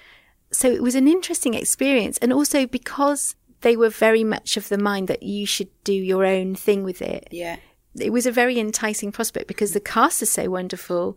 So 0.50 0.70
it 0.70 0.82
was 0.82 0.96
an 0.96 1.07
interesting 1.07 1.55
experience, 1.55 2.18
and 2.18 2.32
also 2.32 2.66
because 2.66 3.36
they 3.62 3.76
were 3.76 3.88
very 3.88 4.24
much 4.24 4.57
of 4.57 4.68
the 4.68 4.78
mind 4.78 5.09
that 5.09 5.22
you 5.22 5.46
should 5.46 5.70
do 5.84 5.92
your 5.92 6.24
own 6.24 6.55
thing 6.55 6.82
with 6.82 7.00
it. 7.00 7.28
Yeah. 7.30 7.57
It 7.98 8.11
was 8.11 8.26
a 8.26 8.32
very 8.32 8.59
enticing 8.59 9.12
prospect 9.12 9.46
because 9.46 9.72
the 9.72 9.80
cast 9.80 10.22
is 10.22 10.30
so 10.30 10.50
wonderful. 10.50 11.16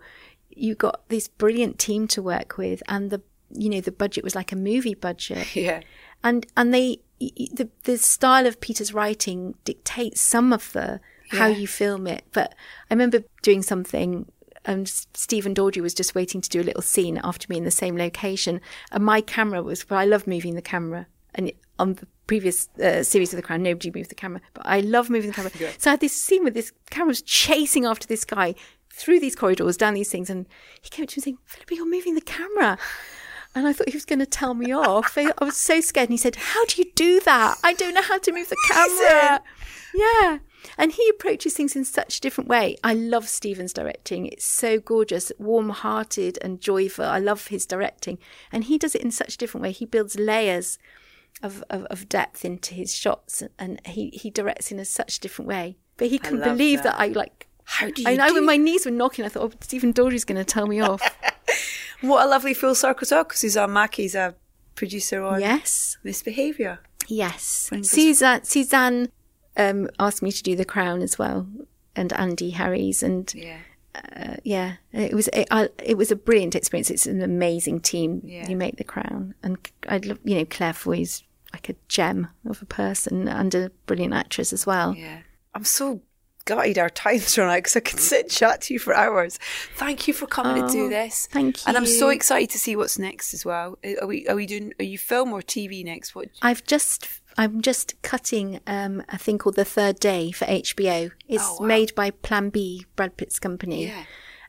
You 0.50 0.76
got 0.76 1.08
this 1.10 1.28
brilliant 1.28 1.80
team 1.80 2.08
to 2.10 2.22
work 2.22 2.58
with, 2.58 2.84
and 2.88 3.10
the 3.10 3.22
you 3.52 3.70
know 3.70 3.82
the 3.82 3.92
budget 3.92 4.24
was 4.24 4.36
like 4.36 4.52
a 4.52 4.56
movie 4.56 4.94
budget. 4.96 5.48
Yeah. 5.56 5.82
And 6.24 6.46
and 6.58 6.74
they 6.74 7.00
the 7.20 7.70
the 7.84 7.98
style 7.98 8.46
of 8.46 8.60
Peter's 8.60 8.94
writing 8.94 9.56
dictates 9.64 10.22
some 10.22 10.52
of 10.52 10.72
the 10.74 11.00
yeah. 11.32 11.40
how 11.40 11.48
you 11.48 11.68
film 11.68 12.08
it. 12.08 12.26
But 12.32 12.54
I 12.90 12.94
remember 12.94 13.24
doing 13.42 13.62
something. 13.62 14.32
And 14.68 14.90
Stephen 14.90 15.54
Daldry 15.54 15.80
was 15.80 15.94
just 15.94 16.16
waiting 16.16 16.42
to 16.42 16.50
do 16.50 16.60
a 16.60 16.64
little 16.64 16.82
scene 16.82 17.22
after 17.24 17.46
me 17.48 17.58
in 17.58 17.66
the 17.66 17.72
same 17.72 17.96
location, 17.96 18.62
and 18.92 19.06
my 19.06 19.22
camera 19.22 19.62
was. 19.62 19.88
Well, 19.88 20.00
I 20.00 20.06
love 20.06 20.26
moving 20.26 20.56
the 20.56 20.62
camera, 20.62 21.06
and 21.36 21.52
on 21.78 21.94
the 21.94 22.08
previous 22.26 22.68
uh, 22.84 23.04
series 23.04 23.32
of 23.32 23.38
The 23.38 23.44
Crown, 23.44 23.62
nobody 23.62 23.92
moved 23.94 24.10
the 24.10 24.16
camera, 24.16 24.42
but 24.56 24.66
I 24.66 24.80
love 24.80 25.08
moving 25.12 25.30
the 25.30 25.36
camera. 25.36 25.52
Yeah. 25.60 25.70
So 25.78 25.92
I 25.92 25.94
had 25.94 26.00
this 26.00 26.20
scene 26.20 26.42
where 26.44 26.52
this 26.52 26.72
camera 26.90 27.10
was 27.10 27.22
chasing 27.22 27.86
after 27.86 28.08
this 28.08 28.26
guy 28.26 28.56
through 28.90 29.20
these 29.20 29.36
corridors, 29.36 29.78
down 29.78 29.94
these 29.94 30.10
things, 30.10 30.32
and 30.32 30.48
he 30.82 30.90
came 30.90 31.06
to 31.06 31.20
me 31.20 31.22
saying, 31.22 31.38
"Philippa, 31.46 31.76
you're 31.76 31.90
moving 31.90 32.16
the 32.16 32.22
camera." 32.22 32.80
And 33.56 33.66
I 33.66 33.74
thought 33.74 33.90
he 33.90 33.96
was 33.96 34.06
going 34.06 34.20
to 34.20 34.26
tell 34.26 34.54
me 34.54 34.74
off. 34.74 35.18
I 35.18 35.32
was 35.40 35.56
so 35.56 35.80
scared. 35.80 36.10
And 36.10 36.14
he 36.14 36.18
said, 36.18 36.36
How 36.36 36.66
do 36.66 36.82
you 36.82 36.92
do 36.94 37.22
that? 37.22 37.58
I 37.64 37.74
don't 37.74 37.94
know 37.94 38.02
how 38.02 38.20
to 38.20 38.32
move 38.34 38.50
the 38.50 38.58
camera. 38.68 39.42
Yeah. 39.96 40.40
And 40.78 40.92
he 40.92 41.08
approaches 41.10 41.54
things 41.54 41.76
in 41.76 41.86
such 41.86 42.18
a 42.18 42.22
different 42.22 42.50
way. 42.50 42.76
I 42.84 42.94
love 42.94 43.30
Stephen's 43.30 43.72
directing. 43.72 44.26
It's 44.26 44.44
so 44.44 44.80
gorgeous, 44.80 45.32
warm 45.38 45.70
hearted 45.70 46.38
and 46.42 46.60
joyful. 46.60 47.06
I 47.06 47.20
love 47.20 47.48
his 47.48 47.66
directing. 47.66 48.18
And 48.52 48.66
he 48.66 48.78
does 48.78 48.94
it 48.94 49.02
in 49.02 49.12
such 49.12 49.36
a 49.36 49.38
different 49.38 49.64
way. 49.64 49.72
He 49.72 49.86
builds 49.86 50.20
layers 50.20 50.78
of, 51.42 51.64
of, 51.70 51.86
of 51.86 52.10
depth 52.10 52.44
into 52.44 52.74
his 52.74 52.96
shots 52.96 53.44
and 53.60 53.80
he, 53.86 54.10
he 54.10 54.30
directs 54.30 54.72
in 54.72 54.80
a 54.80 54.86
such 54.86 55.18
a 55.18 55.20
different 55.22 55.48
way. 55.48 55.78
But 55.98 56.08
he 56.08 56.18
couldn't 56.18 56.44
believe 56.44 56.84
that. 56.84 56.98
that. 56.98 57.00
I 57.00 57.08
like. 57.08 57.48
How 57.64 57.90
do 57.90 58.02
you? 58.02 58.08
I 58.08 58.16
know 58.16 58.34
when 58.34 58.46
my 58.46 58.58
knees 58.58 58.86
were 58.86 58.92
knocking, 58.92 59.26
I 59.26 59.30
thought, 59.30 59.54
oh, 59.54 59.58
Stephen 59.62 59.94
Daldry's 59.94 60.26
going 60.26 60.38
to 60.38 60.44
tell 60.44 60.68
me 60.68 60.82
off. 60.82 61.02
What 62.08 62.26
a 62.26 62.30
lovely 62.30 62.54
full 62.54 62.76
circle 62.76 63.08
talk. 63.08 63.34
Suzanne 63.34 63.74
Mackie's 63.74 64.16
a 64.16 64.36
producer 64.76 65.24
on 65.24 65.42
yes 65.42 65.98
Misbehaviour. 66.04 66.80
Yes, 67.08 67.70
Suzanne, 67.84 68.44
Suzanne 68.44 69.10
um, 69.58 69.90
asked 70.00 70.22
me 70.22 70.32
to 70.32 70.44
do 70.44 70.56
The 70.56 70.66
Crown 70.66 71.02
as 71.02 71.20
well, 71.20 71.48
and 71.96 72.12
Andy 72.14 72.52
Harries, 72.52 73.04
and 73.04 73.32
yeah. 73.34 73.58
Uh, 74.16 74.36
yeah, 74.44 74.74
it 74.92 75.14
was 75.14 75.30
it, 75.30 75.48
I, 75.52 75.70
it 75.82 75.98
was 75.98 76.12
a 76.12 76.18
brilliant 76.18 76.56
experience. 76.56 76.90
It's 76.90 77.06
an 77.06 77.22
amazing 77.22 77.80
team. 77.80 78.22
Yeah. 78.26 78.48
You 78.50 78.58
make 78.58 78.76
the 78.76 78.84
crown, 78.84 79.36
and 79.42 79.58
I 79.88 79.98
love 79.98 80.20
you 80.24 80.36
know 80.36 80.46
Claire 80.46 80.74
Foy's 80.74 81.24
like 81.54 81.70
a 81.70 81.76
gem 81.88 82.28
of 82.46 82.62
a 82.62 82.66
person 82.66 83.30
and 83.30 83.56
a 83.56 83.72
brilliant 83.86 84.14
actress 84.14 84.52
as 84.52 84.66
well. 84.66 84.94
Yeah, 84.96 85.20
I'm 85.54 85.64
so 85.64 86.02
gutted 86.46 86.78
our 86.78 86.90
times 86.90 87.38
run 87.38 87.50
out 87.50 87.58
because 87.58 87.76
I 87.76 87.82
could 87.82 88.00
sit 88.00 88.22
and 88.24 88.32
chat 88.32 88.62
to 88.62 88.74
you 88.74 88.80
for 88.80 88.96
hours. 88.96 89.38
Thank 89.76 90.08
you 90.08 90.14
for 90.14 90.28
coming 90.28 90.64
oh, 90.64 90.68
to 90.68 90.74
do 90.74 90.90
this. 90.90 91.28
Thank 91.32 91.58
you. 91.58 91.64
And 91.68 91.78
I'm 91.78 91.86
so 91.86 92.10
excited 92.10 92.50
to 92.52 92.60
see 92.60 92.76
what's 92.76 92.98
next 92.98 93.34
as 93.34 93.46
well. 93.46 93.78
Are 94.02 94.08
we 94.08 94.28
are 94.28 94.36
we 94.36 94.46
doing 94.46 94.74
are 94.80 94.86
you 94.86 94.98
film 94.98 95.34
or 95.34 95.42
TV 95.42 95.84
next? 95.84 96.16
What 96.16 96.30
I've 96.42 96.64
just 96.64 97.08
I'm 97.38 97.62
just 97.62 98.02
cutting 98.02 98.62
um, 98.66 99.04
a 99.10 99.18
thing 99.18 99.38
called 99.38 99.56
The 99.56 99.66
Third 99.66 100.00
Day 100.00 100.32
for 100.32 100.46
HBO. 100.46 101.12
It's 101.28 101.44
oh, 101.46 101.58
wow. 101.60 101.68
made 101.68 101.94
by 101.94 102.12
Plan 102.12 102.50
B, 102.50 102.86
Brad 102.96 103.18
Pitt's 103.18 103.40
company. 103.40 103.88
Yeah 103.88 104.04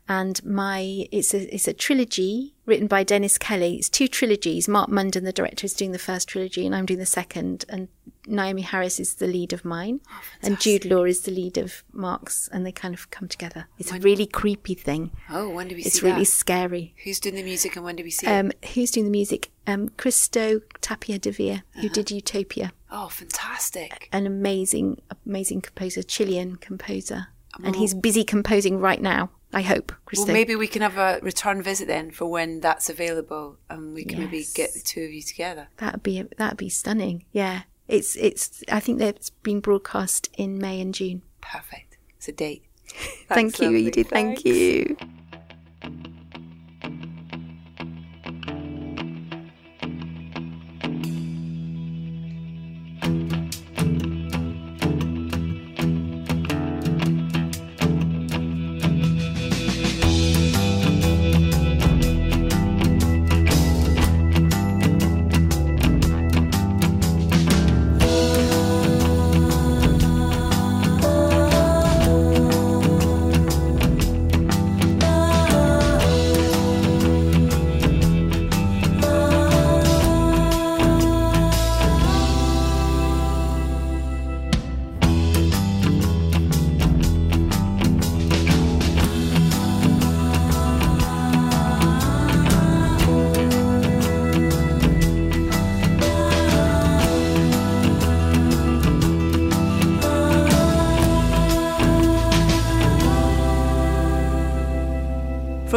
and 0.08 0.44
my 0.44 1.06
it's 1.10 1.34
a 1.34 1.54
it's 1.54 1.68
a 1.68 1.72
trilogy 1.72 2.54
written 2.64 2.86
by 2.86 3.02
Dennis 3.02 3.38
Kelly. 3.38 3.76
It's 3.76 3.88
two 3.88 4.08
trilogies. 4.08 4.68
Mark 4.68 4.88
Munden, 4.88 5.24
the 5.24 5.32
director, 5.32 5.64
is 5.64 5.74
doing 5.74 5.92
the 5.92 5.98
first 5.98 6.28
trilogy, 6.28 6.66
and 6.66 6.74
I'm 6.74 6.86
doing 6.86 6.98
the 6.98 7.06
second. 7.06 7.64
And 7.68 7.88
Naomie 8.26 8.64
Harris 8.64 8.98
is 8.98 9.14
the 9.14 9.26
lead 9.26 9.52
of 9.52 9.64
mine, 9.64 10.00
oh, 10.10 10.22
and 10.42 10.60
Jude 10.60 10.84
Law 10.84 11.04
is 11.04 11.22
the 11.22 11.30
lead 11.30 11.58
of 11.58 11.84
Mark's, 11.92 12.48
and 12.48 12.66
they 12.66 12.72
kind 12.72 12.94
of 12.94 13.10
come 13.10 13.28
together. 13.28 13.66
It's 13.78 13.92
when, 13.92 14.00
a 14.00 14.04
really 14.04 14.26
creepy 14.26 14.74
thing. 14.74 15.12
Oh, 15.30 15.48
when 15.48 15.68
do 15.68 15.76
we 15.76 15.82
it's 15.82 16.02
really 16.02 16.20
that? 16.20 16.26
scary. 16.26 16.94
Who's 17.04 17.20
doing 17.20 17.36
the 17.36 17.42
music, 17.42 17.76
and 17.76 17.84
when 17.84 17.96
do 17.96 18.04
we 18.04 18.10
see 18.10 18.26
um, 18.26 18.50
it? 18.50 18.70
Who's 18.74 18.90
doing 18.90 19.06
the 19.06 19.12
music? 19.12 19.50
Um, 19.66 19.88
Christo 19.96 20.60
Tapia 20.80 21.18
de 21.18 21.32
Veer, 21.32 21.54
uh-huh. 21.54 21.82
who 21.82 21.88
did 21.88 22.10
Utopia. 22.10 22.72
Oh, 22.90 23.08
fantastic! 23.08 24.08
An 24.12 24.26
amazing, 24.26 25.00
amazing 25.26 25.62
composer, 25.62 26.02
Chilean 26.02 26.56
composer, 26.56 27.28
oh. 27.58 27.64
and 27.64 27.76
he's 27.76 27.94
busy 27.94 28.24
composing 28.24 28.80
right 28.80 29.02
now. 29.02 29.30
I 29.56 29.62
hope, 29.62 29.90
Christine. 30.04 30.26
Well, 30.26 30.34
maybe 30.34 30.54
we 30.54 30.68
can 30.68 30.82
have 30.82 30.98
a 30.98 31.18
return 31.22 31.62
visit 31.62 31.88
then 31.88 32.10
for 32.10 32.26
when 32.26 32.60
that's 32.60 32.90
available, 32.90 33.56
and 33.70 33.94
we 33.94 34.04
can 34.04 34.20
yes. 34.20 34.30
maybe 34.30 34.44
get 34.54 34.74
the 34.74 34.80
two 34.80 35.00
of 35.04 35.10
you 35.10 35.22
together. 35.22 35.68
That'd 35.78 36.02
be 36.02 36.22
that'd 36.36 36.58
be 36.58 36.68
stunning. 36.68 37.24
Yeah, 37.32 37.62
it's 37.88 38.16
it's. 38.16 38.62
I 38.70 38.80
think 38.80 38.98
that's 38.98 39.30
being 39.30 39.60
broadcast 39.60 40.28
in 40.36 40.58
May 40.58 40.78
and 40.82 40.92
June. 40.92 41.22
Perfect. 41.40 41.96
It's 42.18 42.28
a 42.28 42.32
date. 42.32 42.64
Thank 43.28 43.58
you, 43.58 43.74
Edie. 43.74 44.02
Thank 44.02 44.44
you. 44.44 44.98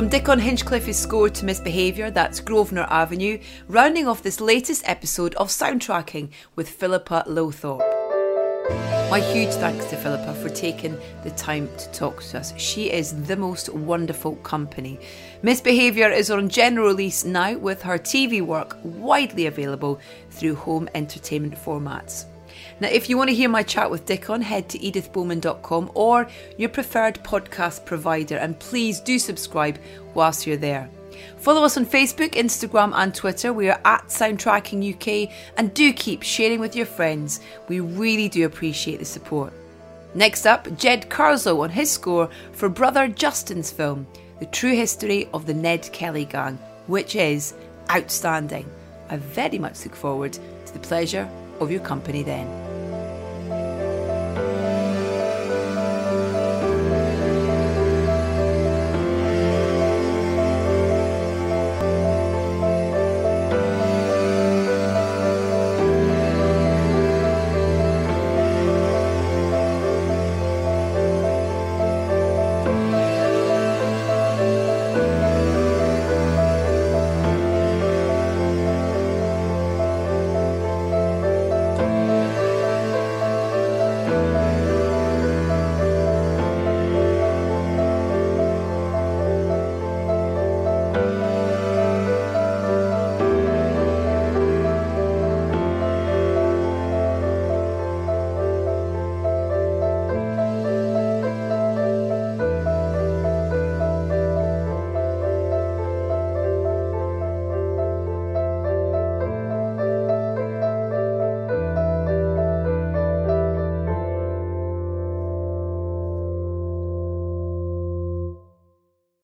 Dickon 0.10 0.40
Hinchliffe's 0.40 0.98
score 0.98 1.30
to 1.30 1.46
Misbehaviour, 1.46 2.10
that's 2.10 2.40
Grosvenor 2.40 2.88
Avenue, 2.90 3.38
rounding 3.68 4.08
off 4.08 4.24
this 4.24 4.42
latest 4.42 4.82
episode 4.90 5.36
of 5.36 5.50
Soundtracking 5.50 6.32
with 6.56 6.68
Philippa 6.68 7.26
Lowthorpe. 7.28 7.86
My 9.12 9.20
huge 9.20 9.54
thanks 9.54 9.86
to 9.86 9.98
Philippa 9.98 10.34
for 10.34 10.50
taking 10.50 10.98
the 11.24 11.30
time 11.32 11.70
to 11.78 11.92
talk 11.92 12.24
to 12.24 12.40
us. 12.40 12.56
She 12.58 12.92
is 12.92 13.24
the 13.28 13.36
most 13.36 13.70
wonderful 13.70 14.38
company. 14.38 15.00
Misbehaviour 15.44 16.10
is 16.10 16.32
on 16.32 16.50
general 16.50 16.88
release 16.88 17.24
now 17.24 17.56
with 17.60 17.84
her 17.84 18.00
TV 18.00 18.42
work 18.42 18.78
widely 18.84 19.46
available 19.46 20.00
through 20.32 20.56
home 20.56 20.90
entertainment 20.96 21.54
formats. 21.54 22.26
Now, 22.82 22.88
if 22.88 23.10
you 23.10 23.18
want 23.18 23.30
to 23.30 23.36
hear 23.36 23.50
my 23.50 23.64
chat 23.64 23.92
with 23.92 24.06
Dickon, 24.06 24.42
head 24.42 24.70
to 24.70 24.80
edithbowman.com 24.80 25.92
or 25.94 26.28
your 26.58 26.70
preferred 26.70 27.24
podcast 27.24 27.86
provider, 27.86 28.38
and 28.38 28.58
please 28.58 29.02
do 29.02 29.20
subscribe 29.20 29.78
whilst 30.14 30.48
you're 30.48 30.58
there. 30.58 30.90
Follow 31.38 31.64
us 31.64 31.76
on 31.76 31.86
Facebook, 31.86 32.32
Instagram, 32.32 32.94
and 32.96 33.14
Twitter. 33.14 33.52
We 33.52 33.70
are 33.70 33.82
at 33.84 34.08
Soundtracking 34.08 34.94
UK, 34.94 35.30
and 35.58 35.74
do 35.74 35.92
keep 35.92 36.24
sharing 36.24 36.62
with 36.62 36.76
your 36.76 36.86
friends. 36.86 37.42
We 37.68 37.82
really 37.82 38.30
do 38.30 38.46
appreciate 38.46 39.00
the 39.00 39.06
support. 39.06 39.52
Next 40.16 40.46
up, 40.46 40.78
Jed 40.78 41.10
Kurzel 41.10 41.62
on 41.62 41.70
his 41.70 41.92
score 41.92 42.30
for 42.54 42.70
brother 42.70 43.08
Justin's 43.08 43.72
film, 43.72 44.08
The 44.40 44.46
True 44.48 44.74
History 44.74 45.28
of 45.34 45.46
the 45.46 45.54
Ned 45.54 45.90
Kelly 45.92 46.26
Gang, 46.26 46.58
which 46.88 47.16
is 47.16 47.54
outstanding. 47.92 48.70
I 49.10 49.18
very 49.18 49.60
much 49.60 49.84
look 49.86 49.96
forward 49.96 50.34
to 50.34 50.74
the 50.74 50.80
pleasure 50.80 51.30
of 51.60 51.72
your 51.72 51.82
company 51.82 52.24
then. 52.24 52.69